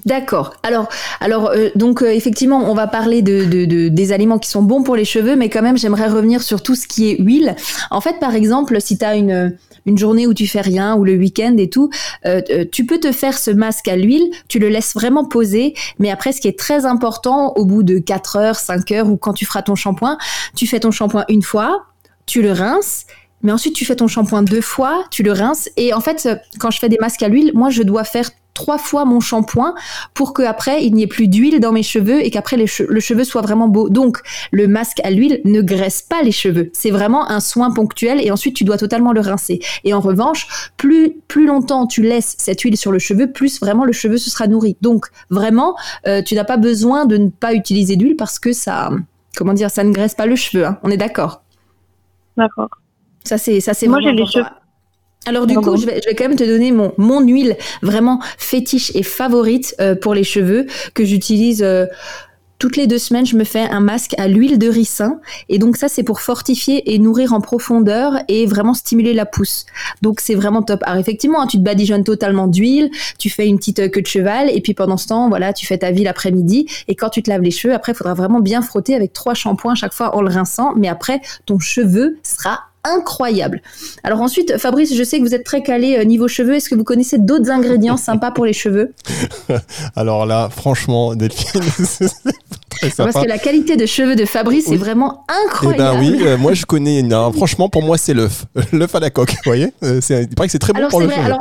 D'accord. 0.08 0.54
Alors, 0.64 0.88
alors 1.20 1.50
euh, 1.50 1.68
donc 1.76 2.02
euh, 2.02 2.08
effectivement, 2.08 2.72
on 2.72 2.74
va 2.74 2.88
parler 2.88 3.22
de, 3.22 3.90
des 3.90 4.12
aliments 4.14 4.40
qui 4.40 4.50
sont 4.50 4.64
bons 4.64 4.82
pour 4.82 4.96
les 4.96 5.04
cheveux, 5.04 5.36
mais 5.36 5.50
quand 5.50 5.62
même, 5.62 5.78
j'aimerais 5.78 6.08
revenir 6.08 6.42
sur 6.42 6.64
tout 6.64 6.76
ce 6.76 6.88
qui 6.88 7.12
est 7.12 7.22
huile. 7.22 7.58
En 7.92 8.00
fait, 8.00 8.18
par 8.18 8.34
exemple, 8.34 8.80
si 8.80 8.98
tu 8.98 9.04
as 9.04 9.18
une, 9.18 9.58
une 9.86 9.98
journée 9.98 10.26
où 10.26 10.34
tu 10.34 10.48
fais 10.48 10.62
rien 10.62 10.96
ou 10.96 11.04
le 11.04 11.18
week-end 11.18 11.56
et 11.58 11.70
tout, 11.70 11.90
euh, 12.26 12.42
tu 12.72 12.86
peux 12.86 13.02
te 13.02 13.12
faire 13.12 13.38
ce 13.38 13.52
masque 13.52 13.90
à 13.90 13.98
l'huile, 13.98 14.32
tu 14.48 14.60
le 14.60 14.70
laisses 14.70 14.94
vraiment 14.94 15.26
poser, 15.26 15.74
mais 16.00 16.10
après, 16.10 16.32
ce 16.32 16.40
qui 16.40 16.48
est 16.48 16.58
très 16.58 16.86
important, 16.86 17.52
au 17.58 17.66
bout 17.66 17.84
de 17.84 18.00
4 18.00 18.38
heures, 18.38 18.56
5 18.56 18.90
heures 18.94 19.10
ou 19.10 19.18
quand 19.18 19.34
tu 19.34 19.46
feras 19.46 19.62
ton 19.62 19.76
shampoing, 19.76 20.18
tu 20.56 20.68
fais 20.68 20.80
ton 20.80 20.92
shampoing 20.92 21.26
une 21.28 21.44
fois, 21.44 21.84
tu 22.26 22.42
le 22.42 22.54
rinces 22.54 23.06
mais 23.44 23.52
ensuite 23.52 23.76
tu 23.76 23.86
fais 23.86 23.96
ton 23.96 24.08
shampoing 24.08 24.42
deux 24.42 24.62
fois, 24.62 25.04
tu 25.12 25.22
le 25.22 25.32
rinces 25.32 25.70
et 25.78 25.94
en 25.94 26.02
fait 26.02 26.28
quand 26.60 26.72
je 26.72 26.80
fais 26.80 26.90
des 26.90 26.98
masques 27.00 27.22
à 27.22 27.28
l'huile, 27.28 27.52
moi 27.54 27.70
je 27.70 27.84
dois 27.84 28.04
faire 28.04 28.32
trois 28.58 28.80
fois 28.80 29.06
mon 29.06 29.20
shampoing 29.20 29.76
pour 30.16 30.34
qu'après 30.34 30.84
il 30.84 30.96
n'y 30.96 31.04
ait 31.04 31.08
plus 31.08 31.28
d'huile 31.28 31.60
dans 31.60 31.72
mes 31.72 31.84
cheveux 31.84 32.26
et 32.26 32.32
qu'après 32.32 32.58
le 32.58 32.66
cheveu 32.66 33.24
soit 33.24 33.44
vraiment 33.44 33.68
beau. 33.68 33.88
Donc 33.88 34.18
le 34.52 34.68
masque 34.68 35.00
à 35.04 35.12
l'huile 35.12 35.42
ne 35.46 35.62
graisse 35.62 36.02
pas 36.02 36.24
les 36.24 36.32
cheveux. 36.32 36.72
C'est 36.74 36.90
vraiment 36.90 37.30
un 37.30 37.40
soin 37.40 37.70
ponctuel 37.70 38.20
et 38.20 38.32
ensuite 38.32 38.56
tu 38.56 38.64
dois 38.64 38.78
totalement 38.78 39.14
le 39.14 39.22
rincer. 39.22 39.60
Et 39.84 39.94
en 39.94 40.00
revanche, 40.00 40.72
plus 40.76 41.18
plus 41.28 41.46
longtemps 41.46 41.86
tu 41.86 42.02
laisses 42.02 42.36
cette 42.40 42.60
huile 42.62 42.78
sur 42.78 42.92
le 42.92 42.98
cheveu, 42.98 43.32
plus 43.32 43.60
vraiment 43.60 43.86
le 43.86 43.94
cheveu 43.94 44.18
se 44.18 44.32
sera 44.32 44.48
nourri. 44.48 44.76
Donc 44.82 45.06
vraiment, 45.30 45.76
euh, 46.08 46.24
tu 46.24 46.34
n'as 46.34 46.44
pas 46.44 46.58
besoin 46.58 47.06
de 47.06 47.18
ne 47.18 47.30
pas 47.30 47.54
utiliser 47.54 47.96
d'huile 47.96 48.16
parce 48.16 48.40
que 48.40 48.54
ça, 48.54 48.90
comment 49.36 49.54
dire, 49.54 49.70
ça 49.70 49.84
ne 49.84 49.92
graisse 49.92 50.16
pas 50.16 50.26
le 50.26 50.36
cheveu. 50.36 50.66
Hein. 50.66 50.80
On 50.82 50.90
est 50.90 50.98
d'accord? 50.98 51.44
D'accord. 52.38 52.70
Ça 53.24 53.38
c'est 53.38 53.60
ça 53.60 53.76
c'est 53.76 53.88
Moi 53.88 54.00
j'ai 54.02 54.14
les 54.14 54.26
cheveux 54.26 54.46
alors 55.26 55.46
du 55.46 55.56
coup, 55.56 55.76
je 55.76 55.86
vais, 55.86 56.00
je 56.02 56.10
vais, 56.10 56.16
quand 56.16 56.30
même 56.30 56.38
te 56.38 56.44
donner 56.44 56.72
mon, 56.72 56.94
mon 56.98 57.22
huile 57.22 57.58
vraiment 57.82 58.22
fétiche 58.38 58.92
et 58.96 59.04
favorite 59.04 59.76
euh, 59.82 59.94
pour 59.94 60.14
les 60.14 60.24
cheveux 60.24 60.68
que 60.94 61.04
j'utilise 61.04 61.62
euh, 61.64 61.86
toutes 62.60 62.78
les 62.78 62.88
deux 62.88 62.98
semaines. 62.98 63.26
Je 63.26 63.36
me 63.36 63.44
fais 63.44 63.70
un 63.70 63.80
masque 63.80 64.16
à 64.18 64.28
l'huile 64.28 64.58
de 64.58 64.70
ricin 64.70 65.20
et 65.50 65.60
donc 65.60 65.78
ça 65.78 65.90
c'est 65.90 66.04
pour 66.04 66.22
fortifier 66.22 66.94
et 66.94 67.00
nourrir 67.00 67.34
en 67.34 67.42
profondeur 67.42 68.14
et 68.28 68.46
vraiment 68.46 68.74
stimuler 68.74 69.14
la 69.14 69.26
pousse. 69.26 69.66
Donc 70.02 70.22
c'est 70.22 70.36
vraiment 70.36 70.62
top. 70.62 70.82
Alors 70.84 71.00
effectivement, 71.00 71.42
hein, 71.42 71.48
tu 71.48 71.58
te 71.58 71.64
badigeonnes 71.64 72.04
totalement 72.06 72.48
d'huile, 72.48 72.90
tu 73.20 73.30
fais 73.30 73.48
une 73.48 73.58
petite 73.58 73.80
euh, 73.80 73.90
queue 73.90 74.02
de 74.02 74.08
cheval 74.08 74.50
et 74.50 74.62
puis 74.62 74.74
pendant 74.74 74.98
ce 74.98 75.08
temps, 75.08 75.30
voilà, 75.30 75.52
tu 75.52 75.66
fais 75.66 75.78
ta 75.78 75.92
vie 75.92 76.04
l'après-midi 76.04 76.68
et 76.88 76.96
quand 76.96 77.10
tu 77.10 77.22
te 77.22 77.30
laves 77.30 77.42
les 77.42 77.52
cheveux, 77.52 77.74
après 77.74 77.92
il 77.92 77.96
faudra 77.96 78.14
vraiment 78.14 78.40
bien 78.40 78.62
frotter 78.62 78.96
avec 78.96 79.14
trois 79.14 79.34
shampoings 79.34 79.76
chaque 79.76 79.94
fois 79.94 80.16
en 80.16 80.22
le 80.22 80.30
rinçant. 80.30 80.74
Mais 80.76 80.88
après, 80.88 81.22
ton 81.46 81.60
cheveu 81.60 82.18
sera 82.24 82.62
incroyable. 82.96 83.62
Alors 84.04 84.22
ensuite, 84.22 84.58
Fabrice, 84.58 84.96
je 84.96 85.04
sais 85.04 85.20
que 85.20 85.24
vous 85.24 85.36
êtes 85.36 85.44
très 85.44 85.64
calé 85.64 85.98
euh, 85.98 86.04
niveau 86.04 86.28
cheveux. 86.28 86.56
Est-ce 86.56 86.70
que 86.70 86.76
vous 86.76 86.84
connaissez 86.84 87.18
d'autres 87.18 87.52
ingrédients 87.52 87.98
sympas 87.98 88.32
pour 88.32 88.46
les 88.46 88.54
cheveux? 88.54 88.94
Alors 89.96 90.26
là, 90.26 90.50
franchement, 90.50 91.16
Delphine, 91.16 91.62
c'est 91.86 92.10
très 92.70 92.90
sympa. 92.90 93.12
Parce 93.12 93.26
que 93.26 93.30
la 93.30 93.38
qualité 93.38 93.76
de 93.76 93.86
cheveux 93.86 94.16
de 94.16 94.26
Fabrice 94.26 94.72
est 94.72 94.78
vraiment 94.78 95.26
incroyable. 95.46 96.00
Eh 96.04 96.10
ben 96.10 96.18
oui, 96.18 96.28
euh, 96.28 96.38
moi 96.38 96.54
je 96.54 96.66
connais. 96.66 97.04
franchement, 97.34 97.70
pour 97.70 97.84
moi, 97.84 97.98
c'est 97.98 98.14
l'œuf, 98.14 98.46
l'œuf 98.72 98.94
à 98.96 99.00
la 99.00 99.10
coque. 99.10 99.32
Vous 99.32 99.38
voyez, 99.46 99.74
euh, 99.84 100.00
c'est, 100.02 100.24
il 100.24 100.36
paraît 100.36 100.48
que 100.48 100.52
c'est 100.52 100.60
très 100.60 100.74
bon 100.74 100.88
pour 100.90 101.02
le 101.02 101.10
cheveu. 101.10 101.34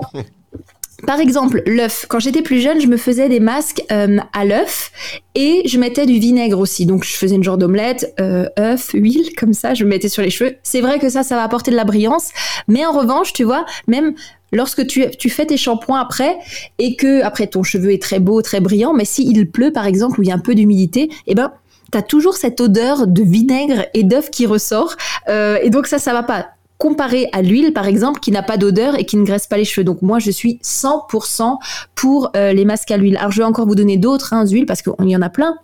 Par 1.04 1.20
exemple, 1.20 1.62
l'œuf. 1.66 2.06
Quand 2.09 2.18
j'étais 2.18 2.40
plus 2.40 2.61
jeune, 2.61 2.80
je 2.80 2.87
me 2.87 2.96
faisais 2.96 3.28
des 3.28 3.40
masques 3.40 3.82
euh, 3.92 4.16
à 4.32 4.44
l'œuf 4.46 4.90
et 5.35 5.62
je 5.66 5.78
mettais 5.78 6.06
du 6.06 6.18
vinaigre 6.18 6.59
aussi. 6.59 6.87
Donc, 6.87 7.04
je 7.04 7.12
faisais 7.12 7.37
une 7.37 7.44
genre 7.44 7.59
d'omelette, 7.59 8.14
euh, 8.18 8.46
œuf, 8.59 8.92
huile, 8.94 9.35
comme 9.37 9.52
ça, 9.52 9.74
je 9.74 9.85
me 9.85 9.90
mettais 9.90 10.09
sur 10.09 10.22
les 10.22 10.30
cheveux. 10.30 10.56
C'est 10.62 10.80
vrai 10.80 10.98
que 10.98 11.11
ça, 11.11 11.22
ça 11.22 11.37
va 11.37 11.42
apporter 11.42 11.70
de 11.70 11.76
la 11.76 11.85
brillance. 11.85 12.30
Mais 12.66 12.87
en 12.87 12.92
revanche, 12.92 13.35
tu 13.35 13.44
vois, 13.44 13.66
même 13.87 14.14
lorsque 14.52 14.87
tu, 14.87 15.28
fais 15.28 15.46
tes 15.46 15.59
shampoings 15.59 16.00
après 16.00 16.37
et 16.78 16.96
que 16.96 17.22
après 17.22 17.46
ton 17.46 17.62
cheveu 17.62 17.92
est 17.92 18.00
très 18.00 18.20
beau, 18.20 18.40
très 18.40 18.61
brillant, 18.61 18.94
mais 18.94 19.04
s'il 19.04 19.50
pleut 19.50 19.72
par 19.72 19.87
exemple 19.87 20.20
ou 20.20 20.22
il 20.22 20.28
y 20.28 20.32
a 20.32 20.35
un 20.35 20.38
peu 20.38 20.54
d'humidité, 20.54 21.11
eh 21.26 21.35
ben 21.35 21.52
t'as 21.90 22.02
toujours 22.02 22.35
cette 22.35 22.61
odeur 22.61 23.06
de 23.06 23.22
vinaigre 23.22 23.87
et 23.94 24.02
d'œuf 24.02 24.30
qui 24.30 24.46
ressort. 24.46 24.96
Euh, 25.28 25.59
et 25.62 25.70
donc 25.70 25.87
ça, 25.87 25.98
ça 25.98 26.12
va 26.12 26.22
pas 26.22 26.48
comparé 26.78 27.28
à 27.32 27.42
l'huile 27.42 27.72
par 27.72 27.86
exemple 27.86 28.20
qui 28.20 28.30
n'a 28.30 28.42
pas 28.42 28.56
d'odeur 28.56 28.98
et 28.98 29.04
qui 29.04 29.16
ne 29.16 29.24
graisse 29.24 29.46
pas 29.46 29.56
les 29.56 29.64
cheveux. 29.64 29.84
Donc 29.84 30.02
moi 30.02 30.18
je 30.18 30.30
suis 30.30 30.58
100% 30.62 31.56
pour 31.94 32.30
euh, 32.36 32.52
les 32.52 32.64
masques 32.64 32.90
à 32.90 32.96
l'huile. 32.96 33.16
Alors 33.16 33.30
je 33.30 33.38
vais 33.38 33.44
encore 33.44 33.66
vous 33.66 33.74
donner 33.74 33.96
d'autres 33.96 34.32
hein, 34.32 34.46
huiles 34.46 34.66
parce 34.66 34.82
qu'il 34.82 35.08
y 35.08 35.16
en 35.16 35.22
a 35.22 35.30
plein. 35.30 35.56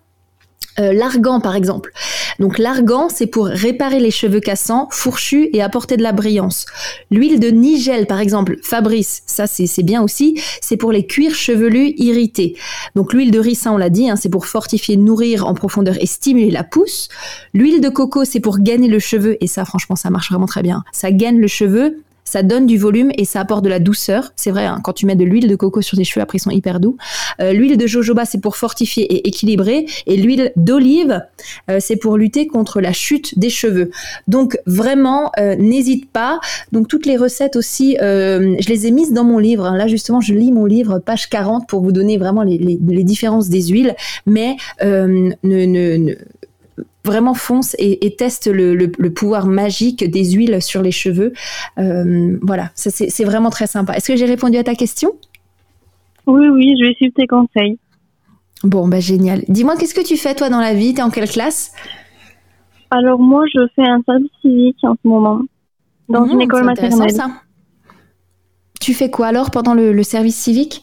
Euh, 0.79 0.95
l'argan 0.95 1.41
par 1.41 1.55
exemple. 1.55 1.93
Donc 2.39 2.59
l'argan 2.59 3.09
c'est 3.11 3.27
pour 3.27 3.47
réparer 3.47 4.01
les 4.01 4.11
cheveux 4.11 4.41
cassants, 4.41 4.89
fourchus 4.91 5.51
et 5.53 5.61
apporter 5.61 5.99
de 5.99 6.03
la 6.03 6.13
brillance. 6.13 6.65
L'huile 7.11 7.39
de 7.41 7.49
nigel 7.49 8.07
par 8.07 8.21
exemple, 8.21 8.57
Fabrice, 8.63 9.23
ça 9.27 9.47
c'est 9.47 9.83
bien 9.83 10.03
aussi, 10.03 10.41
c'est 10.63 10.79
pour 10.79 10.91
les 10.91 11.07
cuirs 11.07 11.35
chevelus 11.35 11.93
irrités. 11.99 12.57
Donc 12.95 13.13
l'huile 13.13 13.31
de 13.31 13.39
ricin 13.39 13.73
on 13.73 13.77
l'a 13.77 13.91
dit, 13.91 14.09
hein, 14.09 14.17
c'est 14.17 14.31
pour 14.31 14.47
fortifier, 14.47 14.97
nourrir 14.97 15.47
en 15.47 15.53
profondeur 15.53 15.97
et 16.01 16.07
stimuler 16.07 16.51
la 16.51 16.65
pousse. 16.65 17.09
L'huile 17.53 17.83
de 17.83 17.91
coco 17.91 18.25
c'est 18.25 18.41
pour 18.41 18.59
gagner 18.59 18.89
le 18.89 18.99
cheveu 18.99 19.37
et 19.43 19.47
ça 19.47 19.67
franchement 19.67 19.97
ça 19.97 20.09
marche 20.09 20.31
vraiment 20.31 20.47
très 20.47 20.63
bien. 20.63 20.85
Ça 20.93 21.11
gaine 21.13 21.39
le 21.39 21.49
cheveu 21.49 21.99
ça 22.25 22.43
donne 22.43 22.67
du 22.67 22.79
volume 22.79 23.11
et 23.17 23.25
ça 23.25 23.41
apporte 23.41 23.65
de 23.65 23.69
la 23.69 23.79
douceur. 23.79 24.33
C'est 24.37 24.51
vrai, 24.51 24.65
hein, 24.65 24.81
quand 24.83 24.93
tu 24.93 25.07
mets 25.07 25.17
de 25.17 25.25
l'huile 25.25 25.49
de 25.49 25.57
coco 25.57 25.83
sur 25.83 25.99
tes 25.99 26.05
cheveux, 26.05 26.23
après 26.23 26.39
ils 26.39 26.43
sont 26.43 26.51
hyper 26.51 26.81
doux. 26.81 26.97
Euh, 27.41 27.53
l'huile 27.53 27.77
de 27.77 27.87
jojoba, 27.87 28.25
c'est 28.25 28.41
pour 28.41 28.57
fortifier 28.57 29.05
et 29.05 29.29
équilibrer. 29.29 29.87
Et 30.07 30.17
l'huile 30.17 30.53
d'olive, 30.57 31.23
euh, 31.71 31.79
c'est 31.81 31.97
pour 31.97 32.17
lutter 32.17 32.47
contre 32.47 32.81
la 32.81 32.93
chute 32.93 33.39
des 33.39 33.51
cheveux. 33.51 33.91
Donc 34.29 34.59
vraiment, 34.67 35.31
euh, 35.39 35.57
n'hésite 35.57 36.11
pas. 36.11 36.41
Donc 36.71 36.89
toutes 36.89 37.07
les 37.07 37.17
recettes 37.17 37.57
aussi, 37.57 37.97
je 38.01 38.69
les 38.69 38.87
ai 38.87 38.91
mises 38.91 39.13
dans 39.13 39.25
mon 39.25 39.39
livre. 39.39 39.71
Là 39.71 39.87
justement, 39.87 40.21
je 40.21 40.35
lis 40.35 40.53
mon 40.53 40.65
livre, 40.65 40.99
page 40.99 41.29
40, 41.29 41.69
pour 41.69 41.83
vous 41.83 41.93
donner 41.93 42.19
vraiment 42.19 42.43
les, 42.43 42.79
différences 43.05 43.49
des 43.49 43.63
huiles. 43.69 43.95
Mais 44.27 44.57
ne 44.83 46.15
vraiment 47.05 47.35
fonce 47.35 47.75
et, 47.79 48.15
teste 48.17 48.47
le, 48.47 48.87
pouvoir 49.11 49.47
magique 49.47 50.09
des 50.09 50.33
huiles 50.33 50.63
sur 50.63 50.83
les 50.83 50.93
cheveux. 50.93 51.33
Euh, 51.79 52.39
voilà, 52.43 52.71
c'est 52.75 53.25
vraiment 53.25 53.51
très 53.51 53.67
sympa. 53.67 53.95
Est-ce 53.95 54.13
que 54.13 54.17
j'ai 54.17 54.27
répondu 54.27 54.57
à 54.57 54.65
ta 54.65 54.75
question? 54.75 55.13
Oui, 56.27 56.49
oui, 56.49 56.75
je 56.79 56.87
vais 56.87 56.95
suivre 56.95 57.15
tes 57.15 57.27
conseils. 57.27 57.79
Bon, 58.63 58.87
bah 58.87 59.01
génial. 59.01 59.43
Dis-moi, 59.49 59.77
qu'est-ce 59.77 59.95
que 59.95 60.07
tu 60.07 60.17
fais 60.17 60.35
toi 60.35 60.49
dans 60.49 60.61
la 60.61 60.75
vie? 60.75 60.95
T'es 60.95 61.03
en 61.03 61.11
quelle 61.11 61.29
classe? 61.29 61.73
Alors 62.91 63.19
moi, 63.19 63.45
je 63.53 63.61
fais 63.75 63.89
un 63.89 64.01
service 64.03 64.31
civique 64.41 64.77
en 64.85 64.95
ce 64.95 65.09
moment, 65.09 65.41
dans 66.09 66.27
une 66.27 66.37
mmh, 66.37 66.43
école 66.43 66.65
maternelle. 66.65 67.11
Ça. 67.11 67.29
Tu 68.81 68.95
fais 68.95 69.11
quoi 69.11 69.29
alors 69.29 69.51
pendant 69.51 69.75
le, 69.75 69.93
le 69.93 70.03
service 70.03 70.37
civique? 70.37 70.83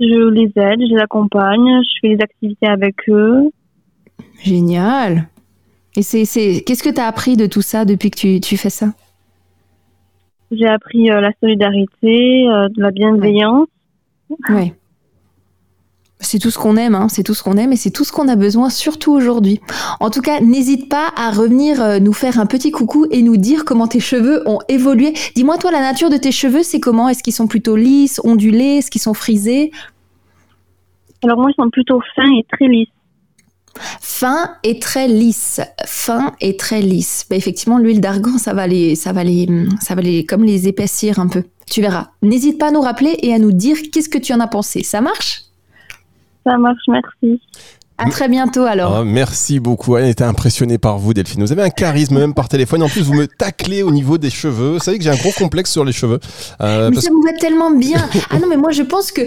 Je 0.00 0.28
les 0.30 0.52
aide, 0.56 0.80
je 0.80 0.94
les 0.94 1.00
accompagne, 1.00 1.82
je 1.82 1.98
fais 2.00 2.16
des 2.16 2.22
activités 2.22 2.66
avec 2.66 2.96
eux. 3.08 3.50
Génial. 4.42 5.28
Et 5.96 6.02
c'est, 6.02 6.62
qu'est-ce 6.64 6.82
que 6.82 6.90
tu 6.90 7.00
as 7.00 7.06
appris 7.06 7.36
de 7.36 7.46
tout 7.46 7.62
ça 7.62 7.84
depuis 7.84 8.10
que 8.10 8.38
tu, 8.38 8.56
fais 8.56 8.70
ça? 8.70 8.88
J'ai 10.50 10.66
appris 10.66 11.10
euh, 11.10 11.20
la 11.20 11.32
solidarité, 11.40 12.46
euh, 12.48 12.68
de 12.68 12.82
la 12.82 12.90
bienveillance. 12.90 13.68
Oui. 14.50 14.72
C'est 16.18 16.38
tout 16.38 16.50
ce 16.50 16.58
qu'on 16.58 16.76
aime, 16.76 16.94
hein. 16.94 17.08
c'est 17.08 17.22
tout 17.22 17.34
ce 17.34 17.42
qu'on 17.42 17.56
aime 17.56 17.72
et 17.72 17.76
c'est 17.76 17.90
tout 17.90 18.04
ce 18.04 18.12
qu'on 18.12 18.28
a 18.28 18.36
besoin, 18.36 18.70
surtout 18.70 19.12
aujourd'hui. 19.12 19.60
En 20.00 20.10
tout 20.10 20.22
cas, 20.22 20.40
n'hésite 20.40 20.88
pas 20.88 21.12
à 21.14 21.30
revenir 21.30 21.82
euh, 21.82 21.98
nous 21.98 22.14
faire 22.14 22.40
un 22.40 22.46
petit 22.46 22.70
coucou 22.70 23.06
et 23.10 23.22
nous 23.22 23.36
dire 23.36 23.64
comment 23.64 23.86
tes 23.86 24.00
cheveux 24.00 24.42
ont 24.48 24.60
évolué. 24.68 25.12
Dis-moi, 25.34 25.58
toi, 25.58 25.70
la 25.70 25.80
nature 25.80 26.08
de 26.08 26.16
tes 26.16 26.32
cheveux, 26.32 26.62
c'est 26.62 26.80
comment? 26.80 27.08
Est-ce 27.08 27.22
qu'ils 27.22 27.34
sont 27.34 27.46
plutôt 27.46 27.76
lisses, 27.76 28.20
ondulés? 28.24 28.78
Est-ce 28.78 28.90
qu'ils 28.90 29.02
sont 29.02 29.14
frisés? 29.14 29.70
Alors 31.22 31.38
moi, 31.38 31.50
ils 31.50 31.62
sont 31.62 31.70
plutôt 31.70 32.00
fins 32.14 32.32
et 32.38 32.44
très 32.50 32.66
lisses. 32.66 32.88
Fin 34.00 34.50
et 34.62 34.78
très 34.78 35.08
lisse. 35.08 35.60
Fin 35.84 36.34
et 36.40 36.56
très 36.56 36.80
lisse. 36.80 37.26
Bah, 37.28 37.36
effectivement, 37.36 37.78
l'huile 37.78 38.00
d'argan, 38.00 38.38
ça 38.38 38.54
va 38.54 38.66
les, 38.66 38.94
ça 38.94 39.12
va 39.12 39.24
les, 39.24 39.48
ça 39.80 39.94
va 39.94 40.02
les, 40.02 40.24
comme 40.24 40.44
les 40.44 40.68
épaissir 40.68 41.18
un 41.18 41.28
peu. 41.28 41.44
Tu 41.70 41.80
verras. 41.80 42.08
N'hésite 42.22 42.58
pas 42.58 42.68
à 42.68 42.70
nous 42.70 42.80
rappeler 42.80 43.16
et 43.22 43.34
à 43.34 43.38
nous 43.38 43.52
dire 43.52 43.76
qu'est-ce 43.92 44.08
que 44.08 44.18
tu 44.18 44.32
en 44.32 44.40
as 44.40 44.46
pensé. 44.46 44.82
Ça 44.82 45.00
marche? 45.00 45.42
Ça 46.44 46.56
marche, 46.58 46.82
merci. 46.88 47.40
À 47.98 48.10
très 48.10 48.28
bientôt 48.28 48.64
alors. 48.64 48.94
Ah, 48.94 49.04
merci 49.04 49.58
beaucoup. 49.58 49.96
Elle 49.96 50.10
était 50.10 50.24
impressionnée 50.24 50.76
par 50.76 50.98
vous, 50.98 51.14
Delphine. 51.14 51.42
Vous 51.42 51.52
avez 51.52 51.62
un 51.62 51.70
charisme 51.70 52.18
même 52.18 52.34
par 52.34 52.48
téléphone. 52.48 52.82
En 52.82 52.88
plus, 52.88 53.00
vous 53.00 53.14
me 53.14 53.26
taclez 53.26 53.82
au 53.82 53.90
niveau 53.90 54.18
des 54.18 54.28
cheveux. 54.28 54.74
Vous 54.74 54.78
savez 54.80 54.98
que 54.98 55.04
j'ai 55.04 55.10
un 55.10 55.16
gros 55.16 55.32
complexe 55.32 55.72
sur 55.72 55.84
les 55.84 55.92
cheveux. 55.92 56.20
Euh, 56.60 56.90
mais 56.90 57.00
ça 57.00 57.10
me 57.10 57.24
va 57.24 57.38
tellement 57.38 57.70
bien. 57.70 58.06
Ah 58.30 58.38
non, 58.38 58.48
mais 58.48 58.56
moi 58.56 58.72
je 58.72 58.82
pense 58.82 59.12
que 59.12 59.22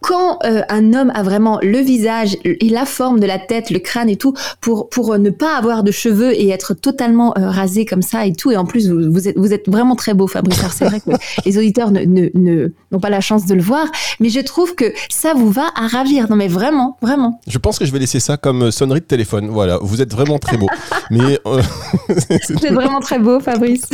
quand 0.00 0.38
euh, 0.44 0.62
un 0.70 0.94
homme 0.94 1.12
a 1.14 1.22
vraiment 1.22 1.58
le 1.62 1.78
visage 1.80 2.38
et 2.44 2.68
la 2.70 2.86
forme 2.86 3.20
de 3.20 3.26
la 3.26 3.38
tête, 3.38 3.70
le 3.70 3.78
crâne 3.78 4.08
et 4.08 4.16
tout, 4.16 4.32
pour 4.60 4.88
pour 4.88 5.12
euh, 5.12 5.18
ne 5.18 5.28
pas 5.28 5.56
avoir 5.56 5.82
de 5.82 5.90
cheveux 5.90 6.32
et 6.32 6.48
être 6.48 6.72
totalement 6.72 7.36
euh, 7.36 7.50
rasé 7.50 7.84
comme 7.84 8.00
ça 8.00 8.24
et 8.24 8.32
tout, 8.32 8.50
et 8.50 8.56
en 8.56 8.64
plus 8.64 8.88
vous, 8.88 9.12
vous, 9.12 9.28
êtes 9.28 9.36
vous 9.36 9.52
êtes 9.52 9.68
vraiment 9.68 9.96
très 9.96 10.14
beau, 10.14 10.26
Fabrice. 10.26 10.58
C'est 10.72 10.86
vrai 10.86 11.00
que 11.00 11.10
les 11.44 11.58
auditeurs 11.58 11.90
ne 11.90 12.00
ne 12.04 12.72
n'ont 12.90 13.00
pas 13.00 13.10
la 13.10 13.20
chance 13.20 13.44
de 13.44 13.54
le 13.54 13.60
voir, 13.60 13.86
mais 14.18 14.30
je 14.30 14.40
trouve 14.40 14.74
que 14.74 14.92
ça 15.10 15.34
vous 15.34 15.50
va 15.50 15.66
à 15.74 15.86
ravir. 15.86 16.30
Non 16.30 16.36
mais 16.36 16.48
vraiment, 16.48 16.96
vraiment. 17.02 17.40
Je 17.46 17.58
pense 17.58 17.78
que 17.78 17.84
je 17.84 17.92
vais 17.92 17.98
laisser 17.98 18.20
ça 18.20 18.38
comme 18.38 18.70
sonnerie 18.70 19.00
de 19.00 19.04
téléphone. 19.04 19.48
Voilà, 19.50 19.78
vous 19.82 20.00
êtes 20.00 20.12
vraiment 20.12 20.38
très 20.38 20.56
beau. 20.56 20.68
mais 21.10 21.38
c'est 22.40 22.70
vraiment 22.70 23.00
très 23.00 23.18
beau, 23.18 23.40
Fabrice. 23.40 23.84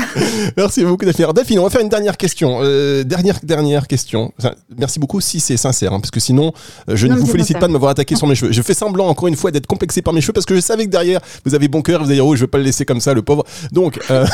Merci 0.56 0.84
beaucoup, 0.84 1.04
Daphine. 1.04 1.26
Daphine, 1.34 1.58
on 1.58 1.64
va 1.64 1.70
faire 1.70 1.80
une 1.80 1.88
dernière 1.88 2.16
question. 2.16 2.60
dernière 3.04 3.40
dernière 3.42 3.88
question. 3.88 4.32
merci 4.78 5.00
beaucoup. 5.00 5.20
Si 5.20 5.40
c'est 5.40 5.63
sincère, 5.64 5.92
hein, 5.92 6.00
parce 6.00 6.10
que 6.10 6.20
sinon, 6.20 6.52
euh, 6.88 6.96
je 6.96 7.06
ne 7.06 7.14
vous 7.14 7.26
félicite 7.26 7.58
pas 7.58 7.66
de 7.66 7.72
m'avoir 7.72 7.90
attaqué 7.90 8.16
sur 8.16 8.26
mes 8.26 8.34
cheveux. 8.34 8.52
Je 8.52 8.62
fais 8.62 8.74
semblant, 8.74 9.08
encore 9.08 9.28
une 9.28 9.36
fois, 9.36 9.50
d'être 9.50 9.66
complexé 9.66 10.02
par 10.02 10.12
mes 10.12 10.20
cheveux 10.20 10.32
parce 10.32 10.46
que 10.46 10.54
je 10.54 10.60
savais 10.60 10.84
que 10.84 10.90
derrière, 10.90 11.20
vous 11.44 11.54
avez 11.54 11.68
bon 11.68 11.82
cœur, 11.82 12.00
vous 12.00 12.06
allez 12.06 12.16
dire, 12.16 12.26
oh, 12.26 12.34
je 12.36 12.42
vais 12.42 12.46
pas 12.46 12.58
le 12.58 12.64
laisser 12.64 12.84
comme 12.84 13.00
ça, 13.00 13.14
le 13.14 13.22
pauvre. 13.22 13.44
Donc, 13.72 13.98
euh, 14.10 14.26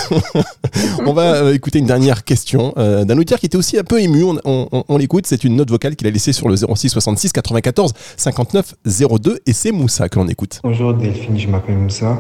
on 1.06 1.12
va 1.12 1.34
euh, 1.34 1.54
écouter 1.54 1.78
une 1.78 1.86
dernière 1.86 2.24
question 2.24 2.74
d'un 2.76 3.16
auditeur 3.16 3.38
qui 3.38 3.46
était 3.46 3.56
aussi 3.56 3.78
un 3.78 3.84
peu 3.84 4.00
ému. 4.00 4.24
On, 4.44 4.98
l'écoute, 4.98 5.26
c'est 5.26 5.44
une 5.44 5.56
note 5.56 5.70
vocale 5.70 5.96
qu'il 5.96 6.06
a 6.06 6.10
laissée 6.10 6.32
sur 6.32 6.48
le 6.48 6.56
06 6.56 6.88
66 6.88 7.32
94 7.32 7.92
59 8.16 8.74
02 8.84 9.38
et 9.46 9.52
c'est 9.52 9.72
Moussa 9.72 10.08
que 10.08 10.18
l'on 10.18 10.28
écoute. 10.28 10.60
Bonjour 10.62 10.94
Delphine, 10.94 11.38
je 11.38 11.48
m'appelle 11.48 11.76
Moussa, 11.76 12.18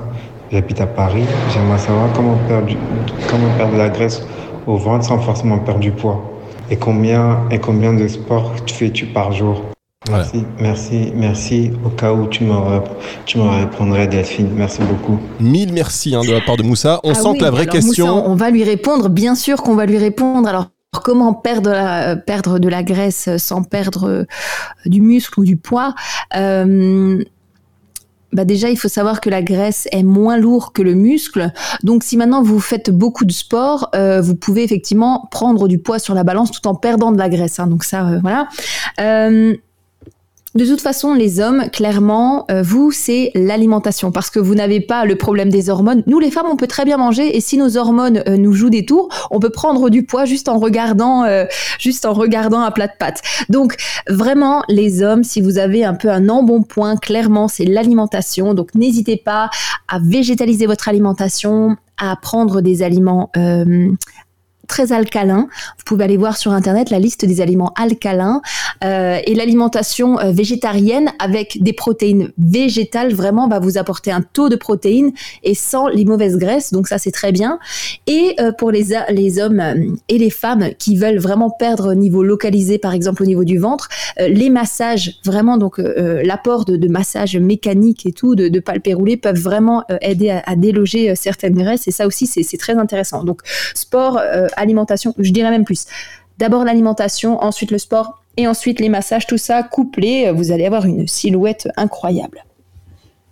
j'habite 0.50 0.80
à 0.80 0.86
Paris. 0.86 1.24
J'aimerais 1.52 1.78
savoir 1.78 2.12
comment 2.12 2.38
perdre, 2.48 2.68
comment 3.28 3.56
perdre 3.56 3.76
la 3.76 3.88
graisse 3.88 4.22
au 4.66 4.76
ventre 4.76 5.04
sans 5.04 5.18
forcément 5.18 5.58
perdre 5.58 5.80
du 5.80 5.92
poids 5.92 6.29
et 6.70 6.76
combien, 6.76 7.48
et 7.50 7.58
combien 7.58 7.92
de 7.92 8.06
sports 8.08 8.54
tu 8.64 8.74
fais-tu 8.74 9.06
par 9.06 9.32
jour 9.32 9.62
Merci, 10.08 10.44
merci, 10.58 11.12
merci. 11.14 11.70
Au 11.84 11.90
cas 11.90 12.12
où 12.12 12.26
tu 12.26 12.44
me, 12.44 12.54
tu 13.26 13.38
me 13.38 13.48
répondrais, 13.48 14.08
Delphine. 14.08 14.48
Merci 14.54 14.80
beaucoup. 14.82 15.20
Mille 15.38 15.72
merci 15.72 16.14
hein, 16.14 16.22
de 16.22 16.32
la 16.32 16.40
part 16.40 16.56
de 16.56 16.62
Moussa. 16.62 17.00
On 17.04 17.10
ah 17.10 17.14
sent 17.14 17.38
que 17.38 17.44
la 17.44 17.50
vraie 17.50 17.66
question. 17.66 18.26
on 18.26 18.34
va 18.34 18.50
lui 18.50 18.64
répondre, 18.64 19.08
bien 19.08 19.34
sûr 19.34 19.62
qu'on 19.62 19.74
va 19.74 19.86
lui 19.86 19.98
répondre. 19.98 20.48
Alors, 20.48 20.70
comment 21.04 21.32
perdre, 21.34 21.70
la, 21.70 22.16
perdre 22.16 22.58
de 22.58 22.68
la 22.68 22.82
graisse 22.82 23.28
sans 23.36 23.62
perdre 23.62 24.08
euh, 24.08 24.24
du 24.86 25.00
muscle 25.00 25.38
ou 25.40 25.44
du 25.44 25.56
poids? 25.56 25.94
Euh, 26.34 27.22
bah 28.32 28.44
déjà, 28.44 28.70
il 28.70 28.76
faut 28.76 28.88
savoir 28.88 29.20
que 29.20 29.30
la 29.30 29.42
graisse 29.42 29.88
est 29.92 30.02
moins 30.02 30.36
lourde 30.36 30.72
que 30.72 30.82
le 30.82 30.94
muscle. 30.94 31.52
Donc, 31.82 32.04
si 32.04 32.16
maintenant 32.16 32.42
vous 32.42 32.60
faites 32.60 32.90
beaucoup 32.90 33.24
de 33.24 33.32
sport, 33.32 33.90
euh, 33.94 34.20
vous 34.20 34.36
pouvez 34.36 34.62
effectivement 34.62 35.28
prendre 35.30 35.68
du 35.68 35.78
poids 35.78 35.98
sur 35.98 36.14
la 36.14 36.24
balance 36.24 36.50
tout 36.50 36.66
en 36.66 36.74
perdant 36.74 37.12
de 37.12 37.18
la 37.18 37.28
graisse. 37.28 37.58
Hein. 37.58 37.66
Donc 37.66 37.84
ça, 37.84 38.06
euh, 38.06 38.18
voilà. 38.20 38.48
Euh, 39.00 39.54
de 40.54 40.64
toute 40.64 40.80
façon, 40.80 41.14
les 41.14 41.38
hommes, 41.38 41.70
clairement, 41.72 42.44
euh, 42.50 42.62
vous, 42.62 42.90
c'est 42.90 43.30
l'alimentation, 43.34 44.10
parce 44.10 44.30
que 44.30 44.40
vous 44.40 44.56
n'avez 44.56 44.80
pas 44.80 45.04
le 45.04 45.14
problème 45.14 45.48
des 45.48 45.70
hormones. 45.70 46.02
Nous, 46.08 46.18
les 46.18 46.30
femmes, 46.30 46.46
on 46.50 46.56
peut 46.56 46.66
très 46.66 46.84
bien 46.84 46.96
manger, 46.96 47.36
et 47.36 47.40
si 47.40 47.56
nos 47.56 47.76
hormones 47.76 48.24
euh, 48.26 48.36
nous 48.36 48.52
jouent 48.52 48.70
des 48.70 48.84
tours, 48.84 49.08
on 49.30 49.38
peut 49.38 49.50
prendre 49.50 49.90
du 49.90 50.04
poids 50.04 50.24
juste 50.24 50.48
en 50.48 50.58
regardant, 50.58 51.24
euh, 51.24 51.44
juste 51.78 52.04
en 52.04 52.14
regardant 52.14 52.60
un 52.60 52.72
plat 52.72 52.88
de 52.88 52.92
pâtes. 52.98 53.22
Donc, 53.48 53.76
vraiment, 54.08 54.64
les 54.68 55.02
hommes, 55.02 55.22
si 55.22 55.40
vous 55.40 55.58
avez 55.58 55.84
un 55.84 55.94
peu 55.94 56.08
un 56.08 56.28
embonpoint, 56.28 56.96
clairement, 56.96 57.46
c'est 57.46 57.64
l'alimentation. 57.64 58.52
Donc, 58.52 58.74
n'hésitez 58.74 59.16
pas 59.16 59.50
à 59.86 60.00
végétaliser 60.00 60.66
votre 60.66 60.88
alimentation, 60.88 61.76
à 61.96 62.16
prendre 62.16 62.60
des 62.60 62.82
aliments 62.82 63.30
très 64.70 64.92
alcalins. 64.92 65.48
Vous 65.78 65.84
pouvez 65.84 66.04
aller 66.04 66.16
voir 66.16 66.36
sur 66.36 66.52
internet 66.52 66.90
la 66.90 67.00
liste 67.00 67.24
des 67.24 67.40
aliments 67.40 67.72
alcalins 67.76 68.40
euh, 68.84 69.18
et 69.26 69.34
l'alimentation 69.34 70.20
euh, 70.20 70.30
végétarienne 70.30 71.10
avec 71.18 71.58
des 71.60 71.72
protéines 71.72 72.30
végétales 72.38 73.12
vraiment 73.12 73.48
va 73.48 73.58
vous 73.58 73.78
apporter 73.78 74.12
un 74.12 74.22
taux 74.22 74.48
de 74.48 74.54
protéines 74.54 75.10
et 75.42 75.56
sans 75.56 75.88
les 75.88 76.04
mauvaises 76.04 76.36
graisses. 76.36 76.72
Donc 76.72 76.86
ça 76.86 76.98
c'est 76.98 77.10
très 77.10 77.32
bien. 77.32 77.58
Et 78.06 78.36
euh, 78.38 78.52
pour 78.52 78.70
les 78.70 78.84
les 79.10 79.40
hommes 79.40 79.62
et 80.08 80.18
les 80.18 80.30
femmes 80.30 80.70
qui 80.78 80.96
veulent 80.96 81.18
vraiment 81.18 81.50
perdre 81.50 81.90
au 81.90 81.94
niveau 81.94 82.22
localisé, 82.22 82.78
par 82.78 82.94
exemple 82.94 83.24
au 83.24 83.26
niveau 83.26 83.44
du 83.44 83.58
ventre, 83.58 83.88
les 84.18 84.50
massages 84.50 85.18
vraiment 85.24 85.56
donc 85.58 85.78
l'apport 85.78 86.64
de, 86.64 86.76
de 86.76 86.88
massage 86.88 87.36
mécanique 87.36 88.06
et 88.06 88.12
tout 88.12 88.36
de, 88.36 88.48
de 88.48 88.60
peuvent 89.16 89.38
vraiment 89.38 89.84
aider 90.00 90.30
à, 90.30 90.42
à 90.46 90.54
déloger 90.54 91.14
certaines 91.16 91.54
graisses 91.54 91.88
et 91.88 91.90
ça 91.90 92.06
aussi 92.06 92.26
c'est 92.26 92.56
très 92.56 92.76
intéressant. 92.76 93.24
Donc 93.24 93.40
sport, 93.74 94.20
alimentation, 94.60 95.14
je 95.18 95.30
dirais 95.32 95.50
même 95.50 95.64
plus. 95.64 95.86
D'abord 96.38 96.64
l'alimentation, 96.64 97.42
ensuite 97.42 97.70
le 97.70 97.78
sport 97.78 98.22
et 98.36 98.46
ensuite 98.46 98.80
les 98.80 98.88
massages, 98.88 99.26
tout 99.26 99.38
ça 99.38 99.62
couplé, 99.62 100.26
euh, 100.26 100.32
vous 100.32 100.52
allez 100.52 100.64
avoir 100.64 100.86
une 100.86 101.06
silhouette 101.06 101.68
incroyable. 101.76 102.44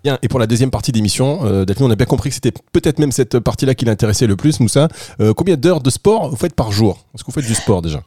Bien, 0.04 0.18
et 0.22 0.28
pour 0.28 0.38
la 0.38 0.46
deuxième 0.46 0.70
partie 0.70 0.92
d'émission, 0.92 1.40
euh, 1.44 1.64
on 1.80 1.90
a 1.90 1.96
bien 1.96 2.06
compris 2.06 2.28
que 2.28 2.34
c'était 2.34 2.52
peut-être 2.72 2.98
même 2.98 3.10
cette 3.10 3.38
partie-là 3.38 3.74
qui 3.74 3.84
l'intéressait 3.84 4.26
le 4.26 4.36
plus, 4.36 4.60
Moussa. 4.60 4.88
Euh, 5.20 5.34
combien 5.34 5.56
d'heures 5.56 5.80
de 5.80 5.90
sport 5.90 6.30
vous 6.30 6.36
faites 6.36 6.54
par 6.54 6.70
jour? 6.70 7.06
Est-ce 7.14 7.24
que 7.24 7.30
vous 7.30 7.40
faites 7.40 7.46
du 7.46 7.54
sport 7.54 7.82
déjà? 7.82 8.02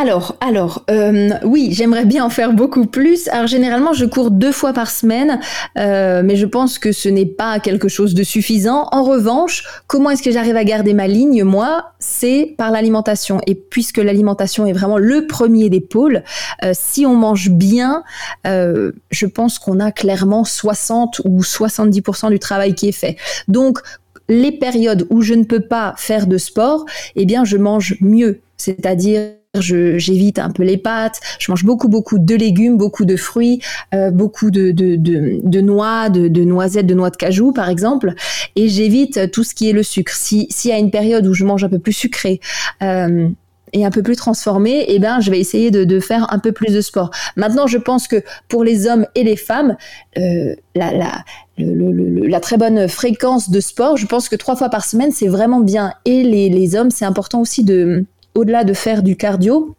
Alors, 0.00 0.36
alors, 0.40 0.84
euh, 0.92 1.30
oui, 1.42 1.70
j'aimerais 1.72 2.04
bien 2.04 2.24
en 2.24 2.30
faire 2.30 2.52
beaucoup 2.52 2.86
plus. 2.86 3.26
Alors 3.30 3.48
généralement, 3.48 3.92
je 3.92 4.04
cours 4.04 4.30
deux 4.30 4.52
fois 4.52 4.72
par 4.72 4.92
semaine, 4.92 5.40
euh, 5.76 6.22
mais 6.24 6.36
je 6.36 6.46
pense 6.46 6.78
que 6.78 6.92
ce 6.92 7.08
n'est 7.08 7.26
pas 7.26 7.58
quelque 7.58 7.88
chose 7.88 8.14
de 8.14 8.22
suffisant. 8.22 8.86
En 8.92 9.02
revanche, 9.02 9.64
comment 9.88 10.10
est-ce 10.10 10.22
que 10.22 10.30
j'arrive 10.30 10.54
à 10.54 10.62
garder 10.62 10.94
ma 10.94 11.08
ligne 11.08 11.42
Moi, 11.42 11.86
c'est 11.98 12.54
par 12.56 12.70
l'alimentation. 12.70 13.40
Et 13.48 13.56
puisque 13.56 13.98
l'alimentation 13.98 14.66
est 14.66 14.72
vraiment 14.72 14.98
le 14.98 15.26
premier 15.26 15.68
des 15.68 15.80
pôles, 15.80 16.22
euh, 16.62 16.70
si 16.74 17.04
on 17.04 17.16
mange 17.16 17.50
bien, 17.50 18.04
je 18.44 19.26
pense 19.26 19.58
qu'on 19.58 19.80
a 19.80 19.90
clairement 19.90 20.44
60 20.44 21.22
ou 21.24 21.42
70% 21.42 22.30
du 22.30 22.38
travail 22.38 22.76
qui 22.76 22.88
est 22.88 22.92
fait. 22.92 23.16
Donc, 23.48 23.80
les 24.28 24.52
périodes 24.52 25.08
où 25.10 25.22
je 25.22 25.34
ne 25.34 25.42
peux 25.42 25.66
pas 25.66 25.94
faire 25.96 26.28
de 26.28 26.38
sport, 26.38 26.84
eh 27.16 27.26
bien, 27.26 27.44
je 27.44 27.56
mange 27.56 27.96
mieux. 28.00 28.38
C'est-à-dire 28.56 29.32
j'évite 29.54 30.38
un 30.38 30.50
peu 30.50 30.62
les 30.62 30.76
pâtes, 30.76 31.20
je 31.38 31.50
mange 31.50 31.64
beaucoup 31.64 31.88
beaucoup 31.88 32.18
de 32.18 32.34
légumes, 32.34 32.76
beaucoup 32.76 33.04
de 33.04 33.16
fruits, 33.16 33.60
euh, 33.94 34.10
beaucoup 34.10 34.50
de, 34.50 34.72
de, 34.72 34.96
de, 34.96 35.40
de 35.42 35.60
noix, 35.60 36.10
de, 36.10 36.28
de, 36.28 36.44
noisettes, 36.44 36.86
de 36.86 36.94
noix 36.94 37.10
de 37.10 37.16
cajou 37.16 37.52
par 37.52 37.68
exemple, 37.70 38.12
et 38.56 38.68
j'évite 38.68 39.30
tout 39.30 39.44
ce 39.44 39.54
qui 39.54 39.70
est 39.70 39.72
le 39.72 39.82
sucre. 39.82 40.12
Si 40.12 40.46
s'il 40.50 40.70
y 40.70 40.74
a 40.74 40.78
une 40.78 40.90
période 40.90 41.26
où 41.26 41.34
je 41.34 41.44
mange 41.44 41.64
un 41.64 41.68
peu 41.68 41.78
plus 41.78 41.94
sucré, 41.94 42.40
euh, 42.82 43.28
et 43.74 43.84
un 43.84 43.90
peu 43.90 44.02
plus 44.02 44.16
transformé, 44.16 44.86
eh 44.88 44.98
ben, 44.98 45.20
je 45.20 45.30
vais 45.30 45.38
essayer 45.38 45.70
de, 45.70 45.84
de, 45.84 46.00
faire 46.00 46.32
un 46.32 46.38
peu 46.38 46.52
plus 46.52 46.72
de 46.72 46.80
sport. 46.80 47.10
Maintenant, 47.36 47.66
je 47.66 47.76
pense 47.76 48.08
que 48.08 48.22
pour 48.48 48.64
les 48.64 48.86
hommes 48.86 49.04
et 49.14 49.24
les 49.24 49.36
femmes, 49.36 49.76
euh, 50.16 50.54
la, 50.74 50.90
la, 50.92 51.24
le, 51.58 51.92
le, 51.92 52.26
la, 52.26 52.40
très 52.40 52.56
bonne 52.56 52.88
fréquence 52.88 53.50
de 53.50 53.60
sport, 53.60 53.98
je 53.98 54.06
pense 54.06 54.30
que 54.30 54.36
trois 54.36 54.56
fois 54.56 54.70
par 54.70 54.86
semaine, 54.86 55.10
c'est 55.10 55.28
vraiment 55.28 55.60
bien. 55.60 55.92
Et 56.06 56.22
les, 56.22 56.48
les 56.48 56.76
hommes, 56.76 56.90
c'est 56.90 57.04
important 57.04 57.42
aussi 57.42 57.62
de, 57.62 58.06
au-delà 58.34 58.64
de 58.64 58.74
faire 58.74 59.02
du 59.02 59.16
cardio, 59.16 59.76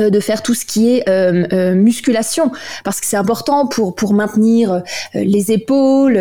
euh, 0.00 0.08
de 0.08 0.20
faire 0.20 0.42
tout 0.42 0.54
ce 0.54 0.64
qui 0.64 0.88
est 0.88 1.06
euh, 1.06 1.46
euh, 1.52 1.74
musculation 1.74 2.50
parce 2.82 2.98
que 2.98 3.06
c'est 3.06 3.16
important 3.16 3.66
pour 3.66 3.94
pour 3.94 4.14
maintenir 4.14 4.82
les 5.12 5.52
épaules, 5.52 6.14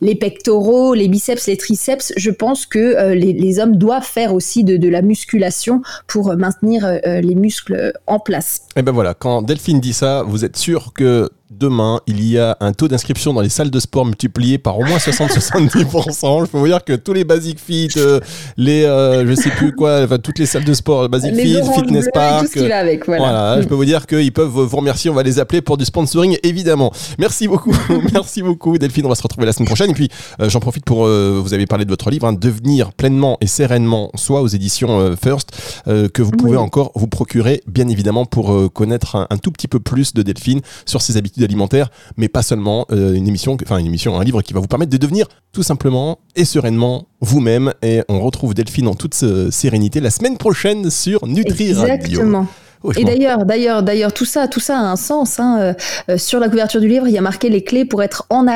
les 0.00 0.14
pectoraux, 0.16 0.92
les 0.94 1.06
biceps, 1.06 1.46
les 1.46 1.56
triceps. 1.56 2.12
Je 2.16 2.30
pense 2.30 2.66
que 2.66 3.12
les, 3.12 3.60
hommes 3.60 3.76
doivent 3.76 4.04
faire 4.04 4.34
aussi 4.34 4.64
de, 4.64 4.76
de 4.76 4.88
la 4.88 5.02
musculation 5.02 5.82
pour 6.08 6.36
maintenir 6.36 6.98
les 7.04 7.34
muscles 7.34 7.92
en 8.06 8.18
place. 8.18 8.62
Et 8.74 8.82
ben 8.82 8.92
voilà, 8.92 9.14
quand 9.14 9.42
Delphine 9.42 9.80
dit 9.80 9.92
ça, 9.92 10.24
vous 10.26 10.44
êtes 10.44 10.56
sûr 10.56 10.92
que 10.92 11.30
demain, 11.50 12.00
il 12.06 12.24
y 12.24 12.38
a 12.38 12.56
un 12.60 12.72
taux 12.72 12.88
d'inscription 12.88 13.32
dans 13.32 13.40
les 13.40 13.48
salles 13.48 13.70
de 13.70 13.78
sport 13.78 14.04
multiplié 14.04 14.58
par 14.58 14.78
au 14.78 14.84
moins 14.84 14.98
60-70%. 14.98 16.46
Je 16.46 16.50
peux 16.50 16.58
vous 16.58 16.66
dire 16.66 16.84
que 16.84 16.94
tous 16.94 17.12
les 17.12 17.24
Basic 17.24 17.60
Fit, 17.60 17.90
euh, 17.96 18.20
les, 18.56 18.84
euh, 18.84 19.26
je 19.26 19.34
sais 19.34 19.50
plus 19.50 19.72
quoi, 19.72 20.02
enfin, 20.02 20.18
toutes 20.18 20.38
les 20.38 20.46
salles 20.46 20.64
de 20.64 20.74
sport, 20.74 21.08
Basic 21.08 21.34
Fit, 21.34 21.58
Fitness 21.74 22.08
Park. 22.12 22.46
Tout 22.52 22.58
ce 22.58 22.72
avec, 22.72 23.06
voilà. 23.06 23.60
je 23.60 23.68
peux 23.68 23.74
vous 23.74 23.84
dire 23.84 24.06
qu'ils 24.06 24.32
peuvent 24.32 24.48
vous 24.48 24.76
remercier. 24.76 25.10
On 25.10 25.14
va 25.14 25.22
les 25.22 25.38
appeler 25.38 25.60
pour 25.60 25.76
du 25.76 25.84
sponsoring, 25.84 26.36
évidemment. 26.42 26.92
Merci 27.18 27.46
beaucoup. 27.46 27.74
Merci 28.12 28.42
beaucoup, 28.42 28.76
Delphine. 28.78 29.06
On 29.06 29.10
va 29.10 29.14
se 29.14 29.22
retrouver 29.22 29.46
la 29.46 29.52
semaine 29.52 29.68
prochaine. 29.68 29.90
Et 29.90 29.94
puis, 29.94 30.08
euh, 30.40 30.48
j'en 30.48 30.60
profite 30.60 30.84
pour, 30.84 31.06
vous 31.06 31.54
avez 31.54 31.66
parlé 31.66 31.84
de 31.84 31.90
votre 31.90 32.10
livre, 32.10 32.26
hein, 32.26 32.32
Devenir 32.32 32.92
pleinement 32.92 33.38
et 33.40 33.46
sereinement 33.46 34.10
soit 34.14 34.40
aux 34.40 34.48
éditions 34.48 35.16
First, 35.16 35.50
que 35.86 36.22
vous 36.22 36.30
pouvez 36.30 36.56
encore 36.56 36.92
vous 36.94 37.06
procurer, 37.06 37.62
bien 37.66 37.88
évidemment, 37.88 38.24
pour 38.24 38.72
connaître 38.72 39.16
un, 39.16 39.26
un 39.30 39.38
tout 39.38 39.50
petit 39.50 39.68
peu 39.68 39.80
plus 39.80 40.12
de 40.12 40.22
Delphine 40.22 40.60
sur 40.84 41.02
ses 41.02 41.16
habitudes 41.16 41.35
alimentaire, 41.44 41.90
mais 42.16 42.28
pas 42.28 42.42
seulement 42.42 42.86
euh, 42.90 43.14
une 43.14 43.28
émission, 43.28 43.56
enfin 43.62 43.78
une 43.78 43.86
émission, 43.86 44.18
un 44.18 44.24
livre 44.24 44.42
qui 44.42 44.52
va 44.52 44.60
vous 44.60 44.66
permettre 44.66 44.92
de 44.92 44.96
devenir 44.96 45.26
tout 45.52 45.62
simplement 45.62 46.18
et 46.34 46.44
sereinement 46.44 47.06
vous-même. 47.20 47.72
Et 47.82 48.02
on 48.08 48.20
retrouve 48.20 48.54
Delphine 48.54 48.88
en 48.88 48.94
toute 48.94 49.14
sérénité 49.50 50.00
la 50.00 50.10
semaine 50.10 50.36
prochaine 50.36 50.90
sur 50.90 51.26
Nutri 51.26 51.72
Radio. 51.72 51.94
Exactement. 51.94 52.46
Oh, 52.82 52.92
et 52.96 53.04
d'ailleurs, 53.04 53.44
d'ailleurs, 53.44 53.82
d'ailleurs, 53.82 54.12
tout 54.12 54.24
ça, 54.24 54.48
tout 54.48 54.60
ça 54.60 54.78
a 54.78 54.82
un 54.82 54.96
sens. 54.96 55.40
Hein. 55.40 55.58
Euh, 55.60 55.74
euh, 56.10 56.18
sur 56.18 56.38
la 56.38 56.48
couverture 56.48 56.80
du 56.80 56.88
livre, 56.88 57.08
il 57.08 57.14
y 57.14 57.18
a 57.18 57.22
marqué 57.22 57.48
les 57.48 57.64
clés 57.64 57.84
pour 57.84 58.02
être 58.02 58.26
en 58.30 58.46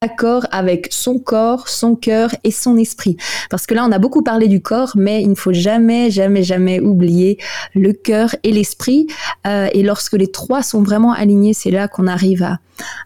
accord 0.00 0.46
avec 0.50 0.88
son 0.90 1.18
corps, 1.18 1.68
son 1.68 1.96
cœur 1.96 2.30
et 2.44 2.50
son 2.50 2.76
esprit. 2.76 3.16
Parce 3.50 3.66
que 3.66 3.74
là, 3.74 3.84
on 3.84 3.92
a 3.92 3.98
beaucoup 3.98 4.22
parlé 4.22 4.48
du 4.48 4.60
corps, 4.60 4.92
mais 4.96 5.22
il 5.22 5.30
ne 5.30 5.34
faut 5.34 5.52
jamais, 5.52 6.10
jamais, 6.10 6.42
jamais 6.42 6.80
oublier 6.80 7.38
le 7.74 7.92
cœur 7.92 8.34
et 8.42 8.52
l'esprit. 8.52 9.06
Euh, 9.46 9.68
et 9.72 9.82
lorsque 9.82 10.14
les 10.14 10.30
trois 10.30 10.62
sont 10.62 10.82
vraiment 10.82 11.12
alignés, 11.12 11.54
c'est 11.54 11.70
là 11.70 11.88
qu'on 11.88 12.06
arrive 12.06 12.42
à, 12.42 12.58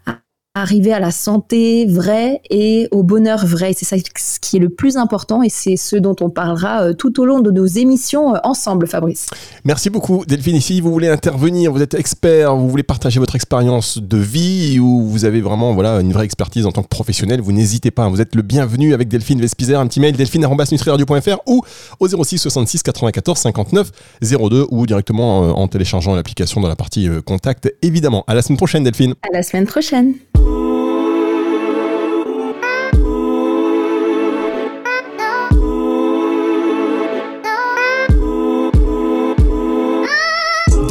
à 0.06 0.21
arriver 0.54 0.92
à 0.92 1.00
la 1.00 1.10
santé 1.10 1.86
vraie 1.86 2.42
et 2.50 2.86
au 2.90 3.02
bonheur 3.02 3.46
vrai. 3.46 3.72
C'est 3.74 3.86
ça 3.86 3.96
ce 3.98 4.38
qui 4.38 4.56
est 4.56 4.60
le 4.60 4.68
plus 4.68 4.98
important 4.98 5.42
et 5.42 5.48
c'est 5.48 5.76
ce 5.76 5.96
dont 5.96 6.14
on 6.20 6.28
parlera 6.28 6.82
euh, 6.82 6.92
tout 6.92 7.20
au 7.20 7.24
long 7.24 7.40
de 7.40 7.50
nos 7.50 7.64
émissions 7.64 8.34
euh, 8.34 8.38
ensemble, 8.44 8.86
Fabrice. 8.86 9.28
Merci 9.64 9.88
beaucoup, 9.88 10.24
Delphine. 10.26 10.60
Si 10.60 10.82
vous 10.82 10.92
voulez 10.92 11.08
intervenir, 11.08 11.72
vous 11.72 11.80
êtes 11.80 11.94
expert, 11.94 12.54
vous 12.54 12.68
voulez 12.68 12.82
partager 12.82 13.18
votre 13.18 13.34
expérience 13.34 13.98
de 13.98 14.18
vie 14.18 14.78
ou 14.78 15.06
vous 15.06 15.24
avez 15.24 15.40
vraiment 15.40 15.72
voilà, 15.72 16.00
une 16.00 16.12
vraie 16.12 16.26
expertise 16.26 16.66
en 16.66 16.72
tant 16.72 16.82
que 16.82 16.88
professionnel, 16.88 17.40
vous 17.40 17.52
n'hésitez 17.52 17.90
pas. 17.90 18.08
Vous 18.08 18.20
êtes 18.20 18.34
le 18.34 18.42
bienvenu 18.42 18.92
avec 18.92 19.08
Delphine 19.08 19.40
Vespizer. 19.40 19.80
Un 19.80 19.86
petit 19.86 20.00
mail 20.00 20.16
delphine.nutriradio.fr 20.16 21.38
ou 21.46 21.62
au 21.98 22.08
06 22.08 22.38
66 22.38 22.82
94 22.82 23.38
59 23.38 23.90
02 24.20 24.66
ou 24.70 24.86
directement 24.86 25.44
euh, 25.44 25.52
en 25.52 25.66
téléchargeant 25.66 26.14
l'application 26.14 26.60
dans 26.60 26.68
la 26.68 26.76
partie 26.76 27.08
contact, 27.24 27.74
évidemment. 27.80 28.24
À 28.26 28.34
la 28.34 28.42
semaine 28.42 28.58
prochaine, 28.58 28.84
Delphine. 28.84 29.14
À 29.22 29.34
la 29.34 29.42
semaine 29.42 29.66
prochaine. 29.66 30.14